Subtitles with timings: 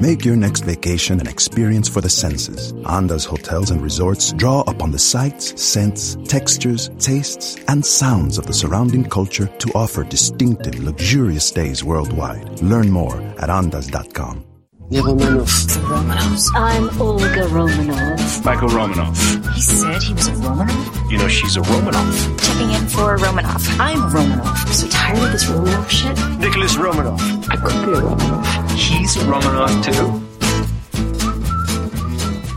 [0.00, 2.72] Make your next vacation an experience for the senses.
[2.84, 8.54] Andaz hotels and resorts draw upon the sights, scents, textures, tastes, and sounds of the
[8.54, 12.62] surrounding culture to offer distinctive, luxurious stays worldwide.
[12.62, 14.45] Learn more at andaz.com.
[14.88, 15.66] The Romanovs.
[15.74, 16.48] The Romanovs.
[16.54, 18.44] I'm Olga Romanov.
[18.44, 19.16] Michael Romanov.
[19.54, 21.10] He said he was a Romanov?
[21.10, 22.40] You know she's a Romanov.
[22.40, 23.80] Checking in for Romanov.
[23.80, 24.46] I'm a Romanov.
[24.46, 26.38] I'm so tired of this Romanov shit.
[26.38, 27.18] Nicholas Romanov.
[27.50, 28.70] I could be a Romanov.
[28.76, 30.22] He's Romanov too.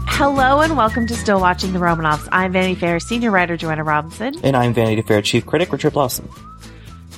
[0.06, 2.30] Hello and welcome to Still Watching the Romanoffs.
[2.32, 4.36] I'm Vanity Fair senior writer Joanna Robinson.
[4.44, 6.30] And I'm Vanity Fair chief critic Richard Lawson.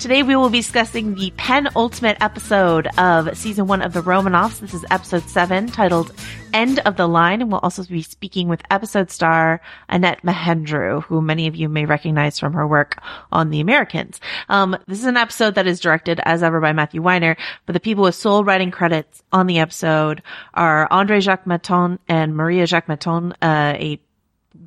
[0.02, 4.60] Today we will be discussing the penultimate episode of season one of the Romanoffs.
[4.60, 6.12] This is episode seven titled
[6.56, 7.40] End of the Line.
[7.40, 11.86] And we'll also be speaking with episode star Annet Mahendru, who many of you may
[11.86, 13.00] recognize from her work
[13.32, 14.20] on The Americans.
[14.50, 17.38] Um, this is an episode that is directed as ever by Matthew Weiner,
[17.68, 20.24] but the people with sole writing credits on the episode
[20.56, 24.00] are Andre Jacquemetton and Maria Jacquemetton, uh, a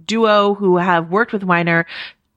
[0.07, 1.87] duo who have worked with Weiner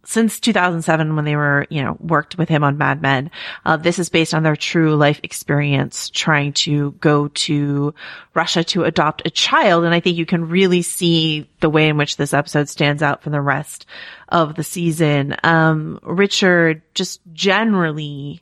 [0.08, 3.30] since 2007 when they were, you know, worked with him on Mad Men.
[3.66, 7.94] Uh, this is based on their true life experience trying to go to
[8.34, 9.84] Russia to adopt a child.
[9.84, 13.22] And I think you can really see the way in which this episode stands out
[13.22, 13.86] from the rest
[14.30, 15.36] of the season.
[15.44, 18.42] Um, Richard, just generally,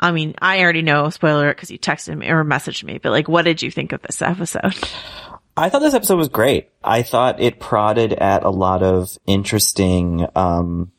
[0.00, 3.28] I mean, I already know, spoiler, because you texted me or messaged me, but like,
[3.28, 4.74] what did you think of this episode?
[5.58, 6.70] I thought this episode was great.
[6.84, 10.92] I thought it prodded at a lot of interesting, um,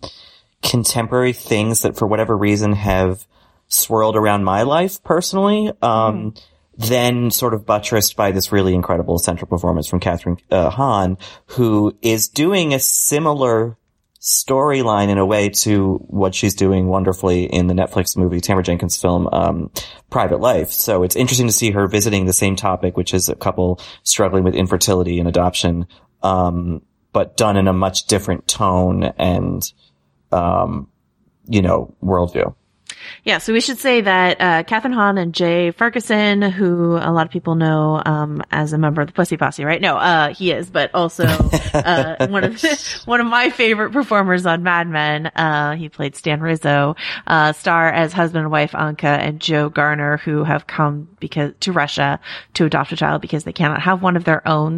[0.61, 3.25] contemporary things that for whatever reason have
[3.69, 5.69] swirled around my life personally.
[5.81, 6.41] Um, mm.
[6.77, 11.97] then sort of buttressed by this really incredible central performance from Kathryn uh, Hahn, who
[12.01, 13.77] is doing a similar
[14.19, 18.99] storyline in a way to what she's doing wonderfully in the Netflix movie Tamara Jenkins
[18.99, 19.71] film um,
[20.09, 20.71] Private Life.
[20.71, 24.43] So it's interesting to see her visiting the same topic, which is a couple struggling
[24.43, 25.87] with infertility and adoption,
[26.21, 26.81] um,
[27.13, 29.63] but done in a much different tone and
[30.31, 30.89] um,
[31.47, 32.53] you know worldview.
[33.23, 37.25] Yeah, so we should say that uh, Kathryn Hahn and Jay Ferguson, who a lot
[37.25, 39.81] of people know um, as a member of the Pussy Posse, right?
[39.81, 41.25] No, uh, he is, but also
[41.73, 42.61] uh, one of
[43.05, 45.27] one of my favorite performers on Mad Men.
[45.27, 46.95] Uh, he played Stan Rizzo,
[47.27, 51.71] uh, star as husband and wife Anka and Joe Garner, who have come because to
[51.71, 52.19] Russia
[52.53, 54.69] to adopt a child because they cannot have one of their own.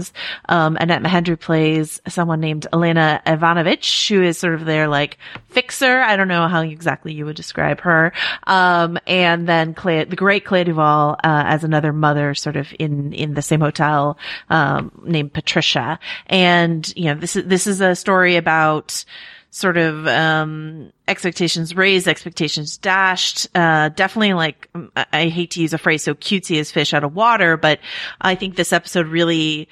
[0.47, 5.17] Um, Annet Mahendru plays someone named Elena Ivanovich, who is sort of their like
[5.49, 5.99] fixer.
[5.99, 8.13] I don't know how exactly you would describe her.
[8.45, 13.13] Um, and then Clea, the great Clea Duvall, uh, as another mother sort of in,
[13.13, 14.17] in the same hotel,
[14.49, 15.99] um, named Patricia.
[16.27, 19.05] And, you know, this is, this is a story about,
[19.53, 23.49] sort of um, expectations raised, expectations dashed.
[23.53, 27.13] Uh, definitely, like I hate to use a phrase so cutesy as fish out of
[27.13, 27.79] water, but
[28.21, 29.67] I think this episode really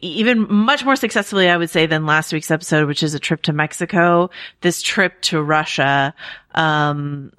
[0.00, 3.42] even much more successfully, I would say, than last week's episode, which is a trip
[3.42, 4.30] to Mexico.
[4.60, 6.14] This trip to Russia,
[6.54, 7.32] um,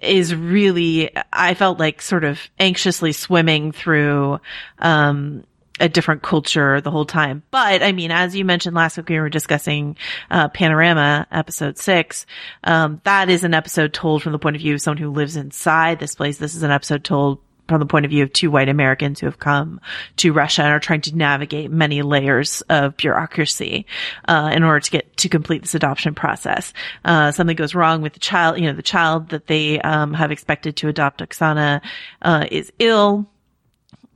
[0.00, 4.40] is really, I felt like sort of anxiously swimming through,
[4.78, 5.44] um,
[5.80, 7.42] a different culture the whole time.
[7.50, 9.96] But I mean, as you mentioned last week, we were discussing,
[10.30, 12.26] uh, Panorama episode six.
[12.62, 15.36] Um, that is an episode told from the point of view of someone who lives
[15.36, 16.36] inside this place.
[16.36, 17.38] This is an episode told
[17.70, 19.80] from the point of view of two white Americans who have come
[20.16, 23.86] to Russia and are trying to navigate many layers of bureaucracy
[24.26, 26.72] uh, in order to get to complete this adoption process.
[27.04, 28.58] Uh, something goes wrong with the child.
[28.58, 31.80] You know, the child that they um, have expected to adopt, Oksana,
[32.22, 33.30] uh, is ill.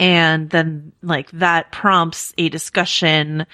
[0.01, 3.47] And then like that prompts a discussion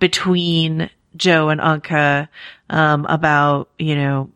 [0.00, 2.26] between Joe and Anka,
[2.70, 4.32] um, about, you know,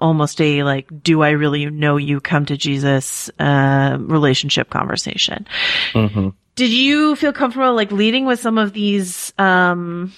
[0.00, 5.46] almost a like, do I really know you come to Jesus, uh, relationship conversation.
[5.92, 6.30] Mm-hmm.
[6.56, 10.12] Did you feel comfortable like leading with some of these, um,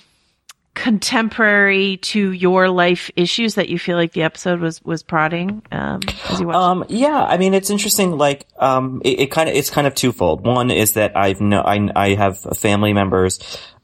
[0.77, 6.01] contemporary to your life issues that you feel like the episode was was prodding um,
[6.29, 6.51] as you?
[6.53, 8.12] Um, yeah, I mean, it's interesting.
[8.12, 10.47] Like, um, it, it kind of it's kind of twofold.
[10.47, 13.41] One is that I've no, I I have family members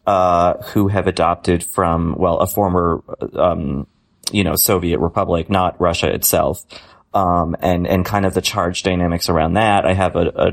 [0.07, 3.03] uh, who have adopted from well a former
[3.35, 3.87] um,
[4.33, 6.65] you know Soviet republic, not Russia itself,
[7.15, 9.85] um, and and kind of the charge dynamics around that.
[9.85, 10.53] I have a, a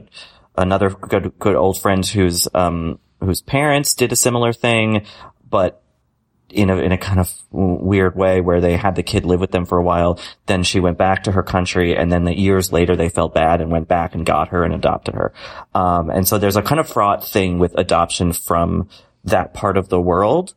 [0.61, 5.05] another good good old friend whose um whose parents did a similar thing,
[5.49, 5.81] but
[6.51, 9.51] in a, in a kind of weird way where they had the kid live with
[9.51, 10.19] them for a while.
[10.47, 13.61] Then she went back to her country and then the years later they felt bad
[13.61, 15.33] and went back and got her and adopted her.
[15.75, 18.89] Um, and so there's a kind of fraught thing with adoption from
[19.23, 20.53] that part of the world.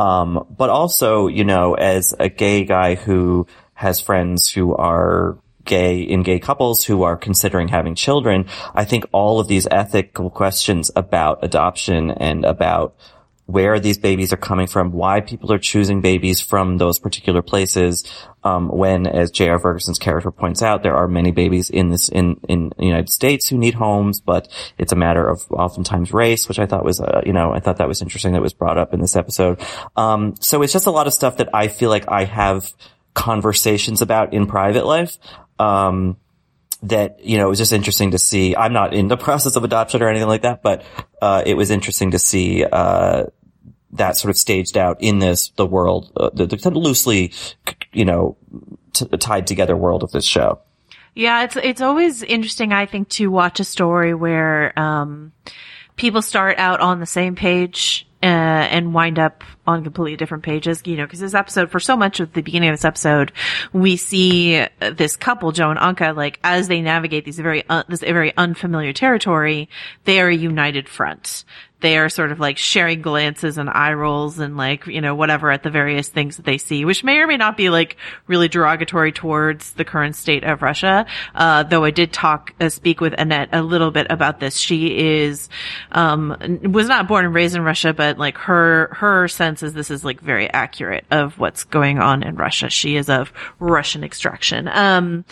[0.00, 5.36] Um, but also, you know, as a gay guy who has friends who are
[5.66, 10.30] gay in gay couples who are considering having children, I think all of these ethical
[10.30, 12.96] questions about adoption and about
[13.52, 18.04] where these babies are coming from, why people are choosing babies from those particular places.
[18.42, 19.58] Um, when, as J.R.
[19.58, 23.48] Ferguson's character points out, there are many babies in this in in the United States
[23.48, 24.48] who need homes, but
[24.78, 27.76] it's a matter of oftentimes race, which I thought was, uh, you know, I thought
[27.78, 29.60] that was interesting that was brought up in this episode.
[29.96, 32.72] Um, so it's just a lot of stuff that I feel like I have
[33.14, 35.18] conversations about in private life.
[35.58, 36.16] Um,
[36.82, 38.56] that, you know, it was just interesting to see.
[38.56, 40.82] I'm not in the process of adoption or anything like that, but,
[41.20, 43.24] uh, it was interesting to see, uh,
[43.92, 47.32] that sort of staged out in this, the world, uh, the, the loosely,
[47.92, 48.36] you know,
[48.92, 50.60] t- tied together world of this show.
[51.14, 55.32] Yeah, it's it's always interesting, I think, to watch a story where um,
[55.96, 60.82] people start out on the same page uh, and wind up on completely different pages.
[60.84, 63.32] You know, because this episode, for so much of the beginning of this episode,
[63.72, 68.00] we see this couple, Joe and Anka, like as they navigate these very un- this
[68.00, 69.68] very unfamiliar territory,
[70.04, 71.44] they are a united front
[71.80, 75.50] they are sort of like sharing glances and eye rolls and like, you know, whatever
[75.50, 77.96] at the various things that they see, which may or may not be like
[78.26, 81.06] really derogatory towards the current state of Russia.
[81.34, 84.56] Uh, though I did talk, uh, speak with Annet a little bit about this.
[84.56, 85.48] She is,
[85.92, 89.90] um, was not born and raised in Russia, but like her, her sense is this
[89.90, 92.68] is like very accurate of what's going on in Russia.
[92.68, 94.68] She is of Russian extraction.
[94.68, 95.24] Um,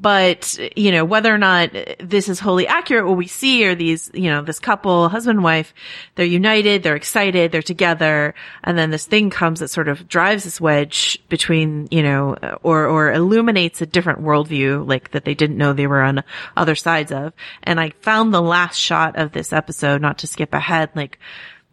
[0.00, 4.10] but, you know, whether or not this is wholly accurate, what we see are these,
[4.14, 5.74] you know, this couple, husband and wife,
[6.14, 8.34] they're united, they're excited, they're together.
[8.64, 12.86] And then this thing comes that sort of drives this wedge between, you know, or,
[12.86, 16.24] or illuminates a different worldview, like that they didn't know they were on
[16.56, 17.34] other sides of.
[17.62, 21.18] And I found the last shot of this episode, not to skip ahead, like,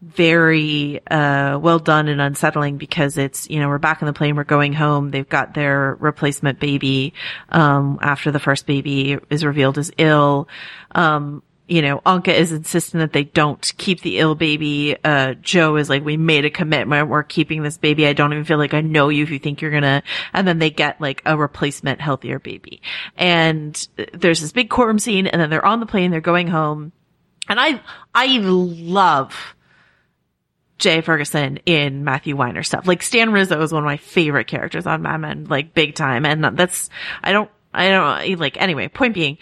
[0.02, 4.36] very uh well done and unsettling because it's you know we're back on the plane
[4.36, 7.14] we're going home they've got their replacement baby
[7.50, 10.48] um after the first baby is revealed as ill.
[10.94, 14.96] Um you know Anka is insisting that they don't keep the ill baby.
[15.04, 17.10] Uh Joe is like we made a commitment.
[17.10, 18.06] We're keeping this baby.
[18.06, 20.60] I don't even feel like I know you if you think you're gonna and then
[20.60, 22.84] they get like a replacement healthier baby.
[23.16, 26.92] And there's this big courtroom scene and then they're on the plane they're going home.
[27.50, 27.82] And I
[28.14, 29.56] I love
[30.78, 32.88] Jay Ferguson in Matthew Weiner stuff.
[32.88, 36.26] Like Stan Rizzo is one of my favorite characters on Mad Men, like big time.
[36.26, 36.90] And that's,
[37.24, 39.38] I don't, I don't, like, anyway, point being,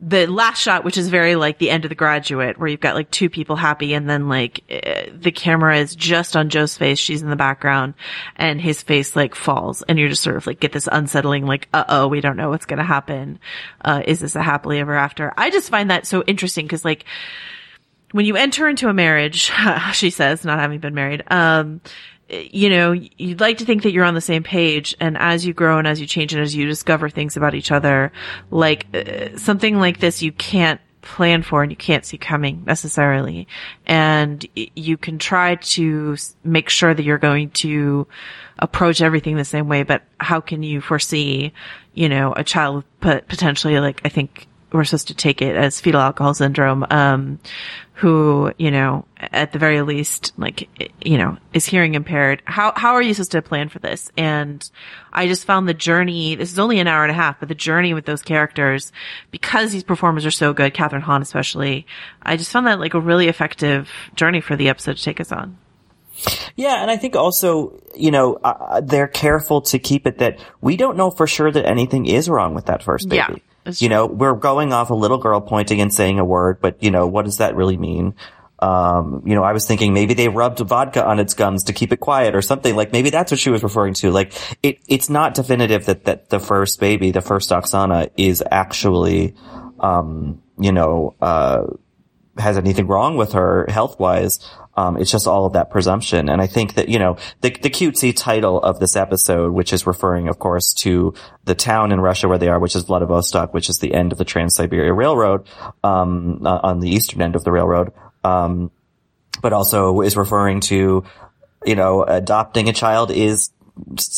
[0.00, 2.94] the last shot, which is very like the end of the graduate, where you've got
[2.94, 6.98] like two people happy and then like uh, the camera is just on Joe's face.
[6.98, 7.94] She's in the background
[8.36, 11.68] and his face like falls and you're just sort of like get this unsettling, like,
[11.72, 13.38] uh oh, we don't know what's to happen.
[13.82, 15.32] Uh, is this a happily ever after?
[15.36, 17.04] I just find that so interesting because like,
[18.12, 19.50] when you enter into a marriage,
[19.92, 21.80] she says, not having been married, um,
[22.28, 24.94] you know, you'd like to think that you're on the same page.
[25.00, 27.70] And as you grow and as you change and as you discover things about each
[27.70, 28.12] other,
[28.50, 33.46] like uh, something like this, you can't plan for and you can't see coming necessarily.
[33.86, 38.06] And you can try to make sure that you're going to
[38.58, 41.52] approach everything the same way, but how can you foresee,
[41.92, 46.00] you know, a child potentially like, I think we're supposed to take it as fetal
[46.00, 47.38] alcohol syndrome, um,
[47.94, 50.68] who, you know, at the very least, like,
[51.00, 52.42] you know, is hearing impaired.
[52.44, 54.10] How, how are you supposed to plan for this?
[54.16, 54.68] And
[55.12, 57.54] I just found the journey, this is only an hour and a half, but the
[57.54, 58.90] journey with those characters,
[59.30, 61.86] because these performers are so good, Kathryn Hahn especially,
[62.20, 65.30] I just found that like a really effective journey for the episode to take us
[65.30, 65.56] on.
[66.56, 70.76] Yeah, and I think also, you know, uh, they're careful to keep it that we
[70.76, 73.34] don't know for sure that anything is wrong with that first baby.
[73.34, 76.60] Yeah, that's you know, we're going off a little girl pointing and saying a word,
[76.60, 78.14] but you know, what does that really mean?
[78.58, 81.92] Um, you know, I was thinking maybe they rubbed vodka on its gums to keep
[81.92, 82.74] it quiet or something.
[82.74, 84.10] Like maybe that's what she was referring to.
[84.10, 89.34] Like it, it's not definitive that, that the first baby, the first Oksana is actually,
[89.80, 91.64] um, you know, uh,
[92.38, 94.38] has anything wrong with her health wise.
[94.76, 96.28] Um, it's just all of that presumption.
[96.28, 99.86] And I think that, you know, the, the cutesy title of this episode, which is
[99.86, 101.14] referring, of course, to
[101.44, 104.18] the town in Russia where they are, which is Vladivostok, which is the end of
[104.18, 105.46] the Trans-Siberia Railroad,
[105.82, 107.92] um, uh, on the eastern end of the railroad.
[108.24, 108.70] Um,
[109.42, 111.04] but also is referring to,
[111.64, 113.50] you know, adopting a child is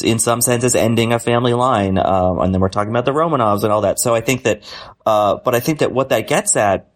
[0.03, 1.99] in some senses ending a family line.
[1.99, 3.99] Um, and then we're talking about the Romanovs and all that.
[3.99, 4.63] So I think that,
[5.05, 6.91] uh, but I think that what that gets at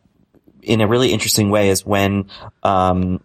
[0.63, 2.31] in a really interesting way is when,
[2.63, 3.23] um,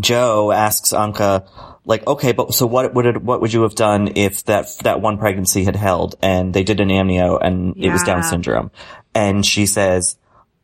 [0.00, 1.48] Joe asks Anka,
[1.84, 5.00] like, okay, but so what would it, what would you have done if that that
[5.00, 8.70] one pregnancy had held and they did an amnio and it was Down syndrome?
[9.14, 10.16] And she says,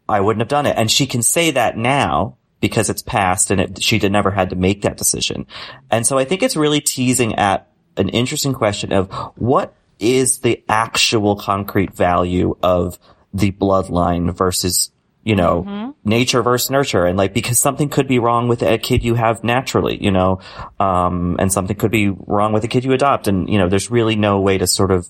[0.08, 0.76] I wouldn't have done it.
[0.76, 4.50] And she can say that now because it's past and it, she did never had
[4.50, 5.46] to make that decision.
[5.90, 10.62] And so I think it's really teasing at an interesting question of what is the
[10.68, 12.99] actual concrete value of
[13.32, 14.90] the bloodline versus
[15.22, 17.04] you know, nature versus nurture.
[17.04, 20.40] And like, because something could be wrong with a kid you have naturally, you know,
[20.78, 23.28] um, and something could be wrong with a kid you adopt.
[23.28, 25.08] And, you know, there's really no way to sort of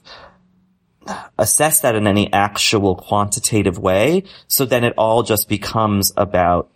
[1.38, 4.24] assess that in any actual quantitative way.
[4.48, 6.70] So then it all just becomes about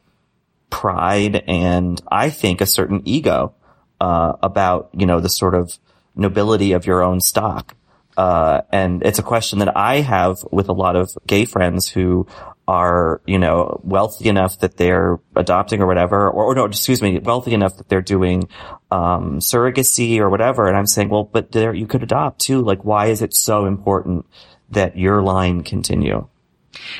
[0.71, 3.55] pride and I think a certain ego,
[4.01, 5.79] uh, about, you know, the sort of
[6.15, 7.75] nobility of your own stock.
[8.17, 12.27] Uh, and it's a question that I have with a lot of gay friends who
[12.67, 17.19] are, you know, wealthy enough that they're adopting or whatever, or, or no, excuse me,
[17.19, 18.49] wealthy enough that they're doing,
[18.91, 20.67] um, surrogacy or whatever.
[20.67, 22.63] And I'm saying, well, but there, you could adopt too.
[22.63, 24.25] Like, why is it so important
[24.71, 26.27] that your line continue?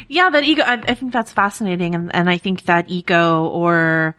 [0.07, 1.95] Yeah, that ego, I, I think that's fascinating.
[1.95, 4.17] And, and I think that ego or,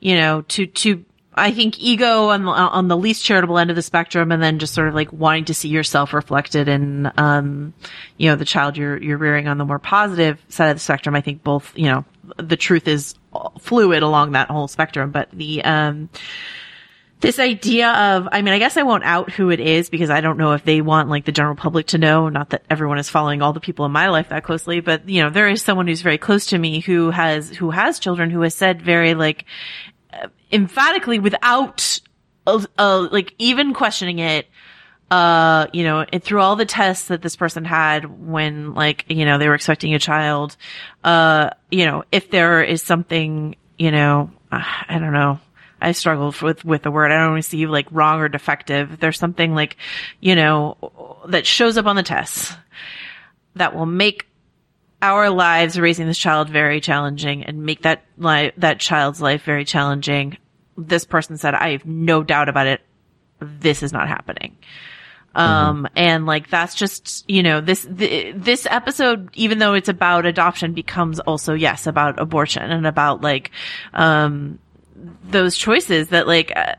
[0.00, 1.04] you know, to, to,
[1.40, 4.58] I think ego on the, on the least charitable end of the spectrum and then
[4.58, 7.72] just sort of like wanting to see yourself reflected in, um,
[8.18, 11.14] you know, the child you're, you're rearing on the more positive side of the spectrum.
[11.14, 12.04] I think both, you know,
[12.36, 13.14] the truth is
[13.58, 16.10] fluid along that whole spectrum, but the, um,
[17.20, 20.20] this idea of, I mean, I guess I won't out who it is because I
[20.20, 22.28] don't know if they want like the general public to know.
[22.28, 25.22] Not that everyone is following all the people in my life that closely, but you
[25.22, 28.40] know, there is someone who's very close to me who has, who has children who
[28.40, 29.44] has said very like,
[30.52, 32.00] emphatically without,
[32.46, 34.46] uh, uh, like even questioning it,
[35.10, 39.38] uh, you know, through all the tests that this person had when like, you know,
[39.38, 40.56] they were expecting a child,
[41.02, 45.40] uh, you know, if there is something, you know, I don't know.
[45.82, 47.10] I struggle with, with the word.
[47.10, 49.00] I don't see like wrong or defective.
[49.00, 49.76] There's something like,
[50.20, 52.52] you know, that shows up on the tests
[53.54, 54.26] that will make
[55.02, 59.64] our lives raising this child very challenging and make that li- that child's life very
[59.64, 60.36] challenging.
[60.76, 62.80] This person said, I have no doubt about it.
[63.40, 64.56] This is not happening.
[65.34, 70.26] Um, and like, that's just, you know, this, th- this episode, even though it's about
[70.26, 73.52] adoption becomes also, yes, about abortion and about like,
[73.94, 74.58] um,
[75.24, 76.74] those choices that like, uh,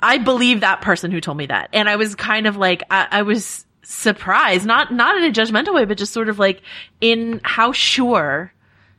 [0.00, 1.68] I believe that person who told me that.
[1.72, 5.74] And I was kind of like, I, I was surprised, not, not in a judgmental
[5.74, 6.62] way, but just sort of like
[7.00, 8.52] in how sure.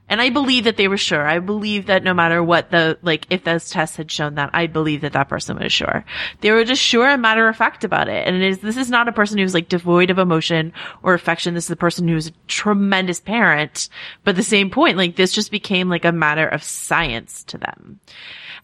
[0.08, 1.26] And I believe that they were sure.
[1.26, 4.68] I believe that no matter what the, like, if those tests had shown that, I
[4.68, 6.06] believe that that person was sure.
[6.42, 8.28] They were just sure and matter of fact about it.
[8.28, 11.56] And it is, this is not a person who's like devoid of emotion or affection.
[11.56, 13.90] This is a person who's a tremendous parent.
[14.24, 17.58] But at the same point, like, this just became like a matter of science to
[17.58, 18.00] them.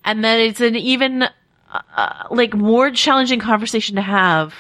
[0.06, 1.24] And then it's an even,
[1.72, 4.54] uh, like more challenging conversation to have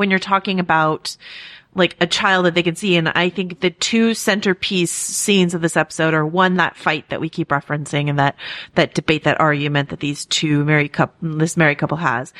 [0.00, 1.16] when you're talking about
[1.76, 2.96] like a child that they can see.
[2.96, 7.20] And I think the two centerpiece scenes of this episode are one, that fight that
[7.20, 8.34] we keep referencing and that,
[8.74, 12.32] that debate, that argument that these two married couple, this married couple has.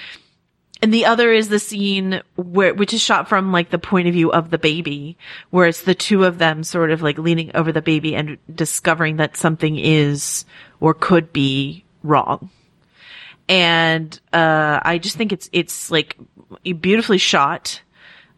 [0.82, 4.14] and the other is the scene where, which is shot from like the point of
[4.14, 5.18] view of the baby,
[5.50, 9.16] where it's the two of them sort of like leaning over the baby and discovering
[9.16, 10.44] that something is
[10.80, 12.50] or could be wrong.
[13.48, 16.16] And, uh, I just think it's, it's like
[16.62, 17.80] beautifully shot.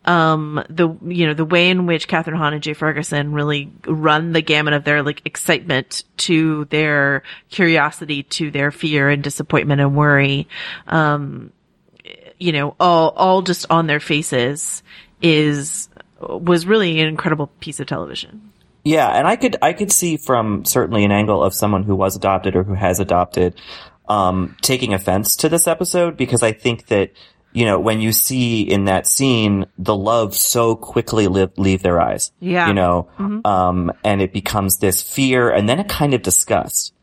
[0.04, 4.33] Um, the, you know, the way in which Kathryn Hahn and Jay Ferguson really run
[4.33, 9.95] the gamut of their like excitement to their curiosity to their fear and disappointment and
[9.97, 10.49] worry.
[10.88, 11.52] Um,
[12.38, 14.83] you know, all, all just on their faces
[15.21, 15.88] is,
[16.21, 18.52] was really an incredible piece of television.
[18.85, 22.16] Yeah, and I could I could see from certainly an angle of someone who was
[22.16, 23.54] adopted or who has adopted
[24.09, 27.12] um, taking offense to this episode because I think that
[27.52, 32.00] you know when you see in that scene the love so quickly leave, leave their
[32.00, 32.68] eyes, Yeah.
[32.68, 33.09] you know,
[33.44, 36.94] um, and it becomes this fear and then a kind of disgust.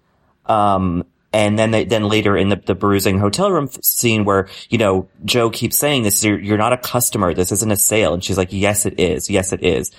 [0.46, 4.48] Um, and then they, then later in the, the bruising hotel room f- scene where,
[4.70, 7.36] you know, Joe keeps saying this, you're, you're not a customer.
[7.36, 8.16] This isn't a sale.
[8.16, 9.30] And she's like, yes, it is.
[9.30, 9.92] Yes, it is.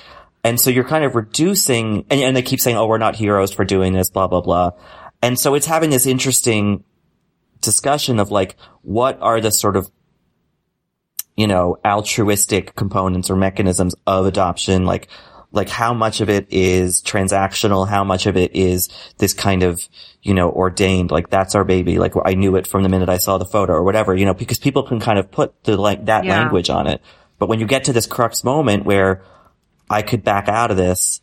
[0.42, 3.52] And so you're kind of reducing, and, and they keep saying, oh, we're not heroes
[3.52, 4.72] for doing this, blah, blah, blah.
[5.22, 6.82] And so it's having this interesting
[7.60, 9.88] discussion of like, what are the sort of,
[11.40, 14.84] you know, altruistic components or mechanisms of adoption?
[14.84, 15.08] Like,
[15.52, 17.88] like how much of it is transactional?
[17.88, 19.88] How much of it is this kind of,
[20.22, 21.10] you know, ordained?
[21.10, 21.98] Like that's our baby.
[21.98, 24.34] Like I knew it from the minute I saw the photo or whatever, you know,
[24.34, 26.38] because people can kind of put the like that Yeah.
[26.38, 27.00] language on it.
[27.38, 29.22] But when you get to this crux moment where
[29.88, 31.22] I could back out of this,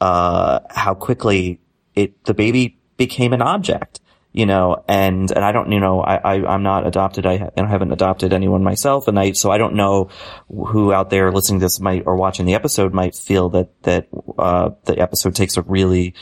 [0.00, 1.60] uh, how quickly
[1.94, 4.00] it, the baby became an object,
[4.32, 7.26] you know, and, and I don't, you know, I, I, I'm not adopted.
[7.26, 9.08] I, I haven't adopted anyone myself.
[9.08, 10.10] And I, so I don't know
[10.48, 14.08] who out there listening to this might, or watching the episode might feel that, that,
[14.38, 16.14] uh, the episode takes a really,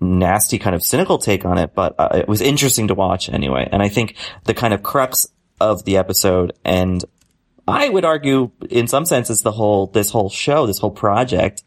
[0.00, 3.68] nasty kind of cynical take on it, but uh, it was interesting to watch anyway.
[3.70, 5.28] And I think the kind of crux
[5.60, 7.02] of the episode and
[7.66, 11.62] I would argue in some senses the whole, this whole show, this whole project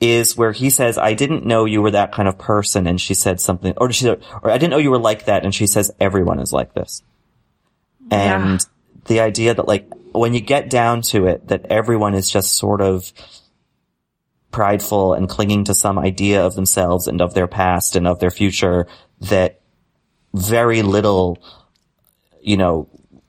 [0.00, 2.86] is where he says, I didn't know you were that kind of person.
[2.86, 4.18] And she said something, or she or
[4.50, 5.44] I didn't know you were like that.
[5.44, 7.02] And she says, everyone is like this.
[8.10, 8.66] And
[9.06, 12.80] the idea that like, when you get down to it, that everyone is just sort
[12.80, 13.12] of
[14.50, 18.30] prideful and clinging to some idea of themselves and of their past and of their
[18.30, 18.88] future
[19.20, 19.60] that
[20.34, 21.38] very little,
[22.40, 22.88] you know,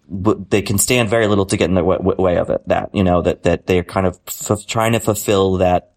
[0.10, 2.68] they can stand very little to get in the way of it.
[2.68, 5.92] That, you know, that, that they're kind of f- trying to fulfill that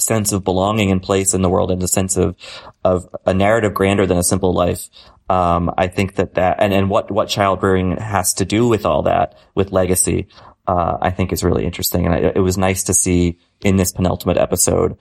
[0.00, 2.36] sense of belonging and place in the world and a sense of,
[2.82, 4.88] of a narrative grander than a simple life.
[5.28, 8.84] Um, I think that that, and, and what, what child rearing has to do with
[8.84, 10.28] all that, with legacy,
[10.66, 12.06] uh, I think is really interesting.
[12.06, 14.98] And it, it was nice to see in this penultimate episode,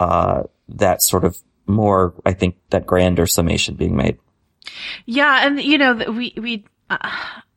[0.00, 4.18] uh, that sort of more, I think, that grander summation being made.
[5.04, 7.10] Yeah, and you know, we we uh,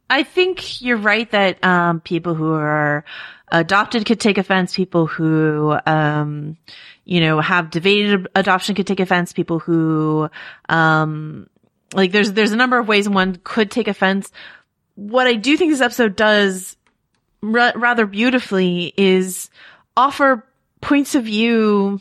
[0.10, 3.06] I think you're right that um people who are
[3.52, 6.58] adopted could take offense, people who um
[7.06, 10.30] you know have debated adoption could take offense, people who
[10.68, 11.48] um
[11.94, 14.32] like there's there's a number of ways one could take offense.
[14.96, 16.76] What I do think this episode does
[17.42, 19.50] ra- rather beautifully is
[19.96, 20.46] offer
[20.82, 22.00] points of view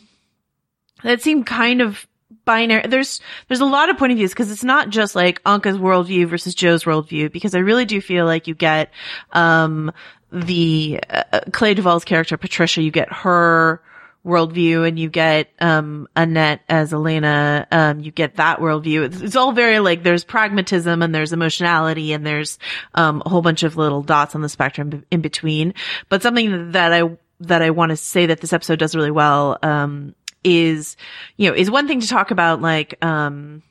[1.03, 2.07] that seem kind of
[2.49, 2.89] binary.
[2.89, 6.27] There's there's a lot of point of views because it's not just like Anka's worldview
[6.27, 7.31] versus Joe's worldview.
[7.31, 8.91] Because I really do feel like you get
[9.33, 9.93] um
[10.33, 13.83] the uh, Clea Duvall's character Patricia, you get her
[14.25, 17.69] worldview, and you get um Annet as Elena.
[17.71, 19.05] Um, you get that worldview.
[19.05, 22.59] It's, it's all very like there's pragmatism and there's emotionality and there's
[22.95, 25.75] um a whole bunch of little dots on the spectrum in between.
[26.09, 27.03] But something that I
[27.41, 30.15] that I want to say that this episode does really well um
[30.49, 30.97] is
[31.37, 33.63] you know is one thing to talk about like um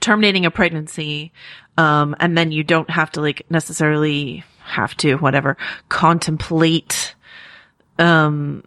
[0.00, 1.32] terminating a pregnancy
[1.76, 5.56] um and then you don't have to like necessarily have to whatever
[5.88, 7.14] contemplate
[7.98, 8.62] um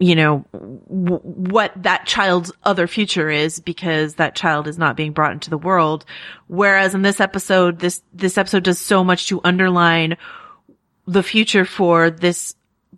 [0.00, 5.12] you know w- what that child's other future is because that child is not being
[5.12, 6.04] brought into the world.
[6.48, 10.16] Whereas in this episode this this episode does so much to underline
[11.06, 12.54] the future for this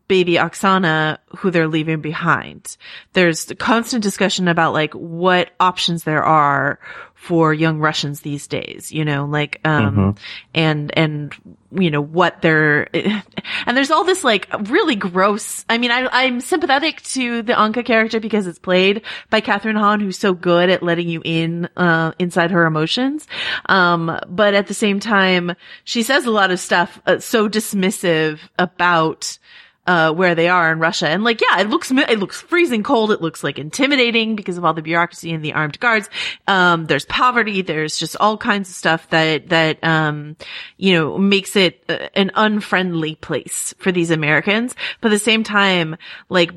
[0.08, 2.76] baby Oksana who they're leaving behind.
[3.12, 6.78] There's the constant discussion about like what options there are
[7.22, 10.16] for young Russians these days, you know, like, um,
[10.56, 11.32] and, and,
[11.70, 12.88] you know, what they're,
[13.64, 17.84] and there's all this like really gross, I mean, I, I'm sympathetic to the Anka
[17.84, 22.10] character because it's played by Kathryn Hahn, who's so good at letting you in, uh,
[22.18, 23.28] inside her emotions.
[23.66, 28.40] Um, but at the same time, she says a lot of stuff uh, so dismissive
[28.58, 29.38] about,
[29.86, 31.08] uh, where they are in Russia.
[31.08, 33.10] And like, yeah, it looks, it looks freezing cold.
[33.10, 36.08] It looks like intimidating because of all the bureaucracy and the armed guards.
[36.46, 37.62] Um, there's poverty.
[37.62, 40.36] There's just all kinds of stuff that, that, um,
[40.76, 44.74] you know, makes it uh, an unfriendly place for these Americans.
[45.00, 45.96] But at the same time,
[46.28, 46.52] like,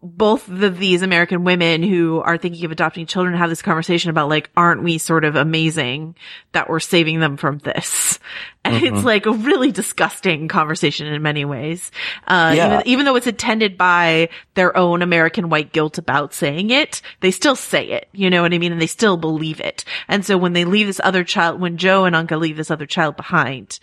[0.00, 4.28] both of these American women who are thinking of adopting children have this conversation about
[4.28, 6.14] like, aren't we sort of amazing
[6.52, 8.20] that we're saving them from this?
[8.74, 8.96] And Mm-hmm.
[8.96, 11.90] it's like a really disgusting conversation in many ways.
[12.26, 12.66] Uh, Yeah.
[12.74, 17.30] even, even though it's attended by their own American white guilt about saying it, they
[17.30, 18.08] still say it.
[18.12, 18.72] You know what I mean?
[18.72, 19.84] And they still believe it.
[20.08, 22.86] And so when they leave this other child, when Joe and Anka leave this other
[22.86, 23.78] child behind,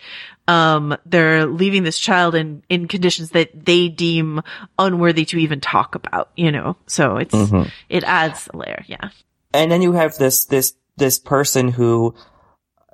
[0.48, 4.42] um, they're leaving this child in, in conditions that they deem
[4.78, 6.76] unworthy to even talk about, you know?
[6.86, 7.68] So it's, Mm-hmm.
[7.88, 8.84] it adds a layer.
[8.86, 9.08] Yeah.
[9.52, 12.14] and then you have this this this person who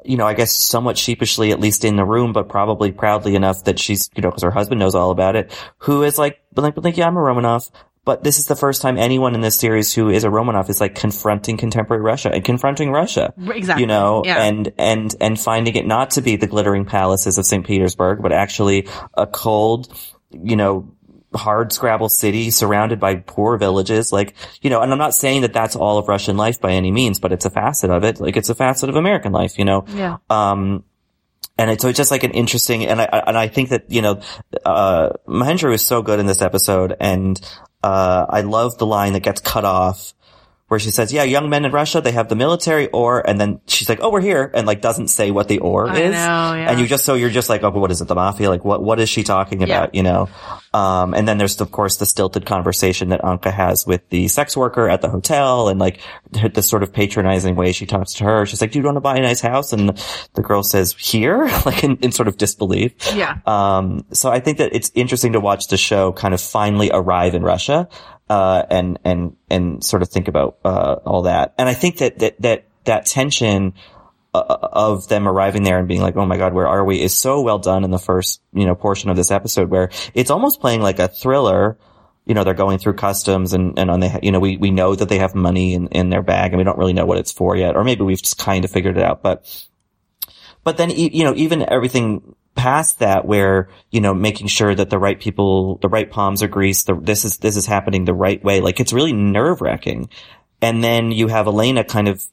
[0.05, 3.65] you know i guess somewhat sheepishly at least in the room but probably proudly enough
[3.65, 6.75] that she's you know because her husband knows all about it who is like like
[6.77, 7.71] like yeah i'm a romanov
[8.05, 10.81] but this is the first time anyone in this series who is a romanov is
[10.81, 13.83] like confronting contemporary russia and confronting russia Exactly.
[13.83, 14.43] you know Yeah.
[14.43, 18.33] and and and finding it not to be the glittering palaces of st petersburg but
[18.33, 19.93] actually a cold
[20.31, 20.91] you know
[21.35, 25.53] hard scrabble city surrounded by poor villages like you know and i'm not saying that
[25.53, 28.37] that's all of russian life by any means but it's a facet of it like
[28.37, 30.19] it's a facet of american life you know Yeah.
[30.31, 30.85] um
[31.59, 33.85] and it's, so it's just like an interesting, and I, I- and I think that,
[33.91, 34.23] you know,
[34.65, 37.39] uh, Mahendru was so good in this episode and,
[37.83, 40.15] uh, I love the line that gets cut off
[40.73, 43.61] where she says, yeah, young men in Russia, they have the military or, and then
[43.67, 46.13] she's like, oh, we're here, and like doesn't say what the or I is.
[46.13, 46.71] know, yeah.
[46.71, 48.49] And you just, so you're just like, oh, but what is it, the mafia?
[48.49, 50.31] Like, what, what is she talking about, you know?
[50.73, 54.57] Um, and then there's, of course, the stilted conversation that Anka has with the sex
[54.57, 58.47] worker at the hotel and like the sort of patronizing way she talks to her.
[58.47, 59.75] She's like, do you want to buy a nice house?
[59.75, 59.91] And
[60.33, 61.45] the girl says, here?
[61.67, 62.95] like in, in sort of disbelief.
[63.15, 63.41] Yeah.
[63.45, 67.35] Um, so I think that it's interesting to watch the show kind of finally arrive
[67.35, 67.91] in Russia,
[68.29, 71.55] uh, and, and, and sort of think about, uh, all that.
[71.59, 73.75] And I think that, that, that, that tension,
[74.35, 77.15] uh, of them arriving there and being like, oh my God, where are we is
[77.15, 80.61] so well done in the first, you know, portion of this episode where it's almost
[80.61, 81.77] playing like a thriller.
[82.25, 84.95] You know, they're going through customs and, and on the, you know, we, we know
[84.95, 87.33] that they have money in, in their bag and we don't really know what it's
[87.33, 87.77] for yet.
[87.77, 89.45] Or maybe we've just kind of figured it out, but,
[90.65, 94.99] but then, you know, even everything past that where, you know, making sure that the
[94.99, 98.43] right people, the right palms are greased, the, this is, this is happening the right
[98.45, 98.61] way.
[98.61, 100.09] Like it's really nerve wracking.
[100.61, 102.25] And then you have Elena kind of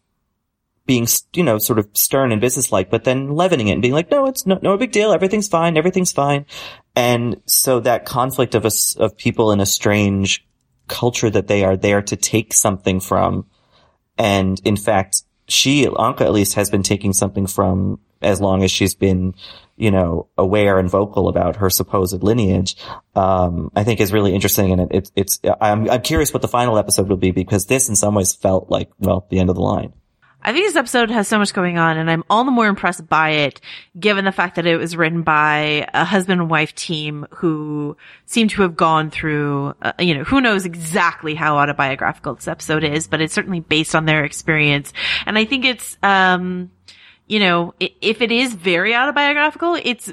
[0.85, 4.11] being, you know, sort of stern and businesslike, but then leavening it and being like,
[4.11, 5.13] no, it's no, no big deal.
[5.13, 5.77] Everything's fine.
[5.77, 6.45] Everything's fine.
[6.95, 10.45] And so that conflict of us, of people in a strange
[10.87, 13.47] culture that they are there to take something from.
[14.19, 18.71] And in fact, she, Anka at least has been taking something from as long as
[18.71, 19.35] she's been,
[19.77, 22.75] you know, aware and vocal about her supposed lineage,
[23.15, 24.71] um, I think is really interesting.
[24.71, 27.89] And it, it, it's, I'm, I'm curious what the final episode will be because this
[27.89, 29.93] in some ways felt like, well, the end of the line.
[30.41, 33.07] I think this episode has so much going on and I'm all the more impressed
[33.09, 33.59] by it
[33.99, 38.47] given the fact that it was written by a husband and wife team who seem
[38.49, 43.05] to have gone through, uh, you know, who knows exactly how autobiographical this episode is,
[43.07, 44.93] but it's certainly based on their experience.
[45.25, 46.71] And I think it's, um,
[47.29, 50.11] you know, if it is very autobiographical, it's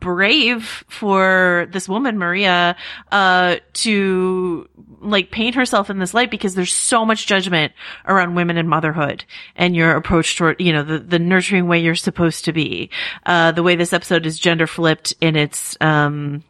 [0.00, 2.76] brave for this woman, Maria,
[3.12, 4.68] uh, to
[5.00, 7.72] like paint herself in this light because there's so much judgment
[8.06, 9.24] around women and motherhood
[9.54, 12.90] and your approach toward, you know, the, the nurturing way you're supposed to be.
[13.26, 16.42] Uh, the way this episode is gender flipped in its, um,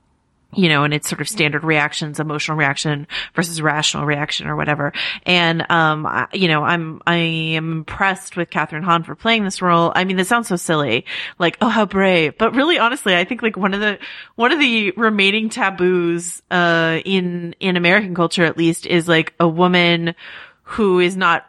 [0.57, 4.93] you know, and it's sort of standard reactions, emotional reaction versus rational reaction or whatever.
[5.25, 9.63] And, um, I, you know, I'm, I am impressed with Kathryn Hahn for playing this
[9.63, 9.93] role.
[9.95, 11.05] I mean, this sounds so silly,
[11.39, 12.39] like, oh, how brave.
[12.39, 13.99] But really, honestly, I think like one of the,
[14.37, 19.49] one of the remaining taboos, uh, in, in American culture at least is like a
[19.49, 20.15] woman
[20.63, 21.47] who is not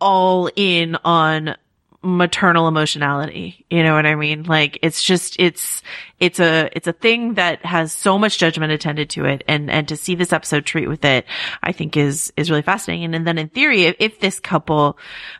[0.00, 1.56] all in on
[2.04, 3.64] maternal emotionality.
[3.70, 4.44] You know what I mean?
[4.44, 5.82] Like it's just, it's,
[6.20, 9.42] it's a, it's a thing that has so much judgment attended to it.
[9.48, 11.24] And, and to see this episode treat with it,
[11.62, 13.14] I think is, is really fascinating.
[13.14, 14.98] And then in theory, if, if this couple,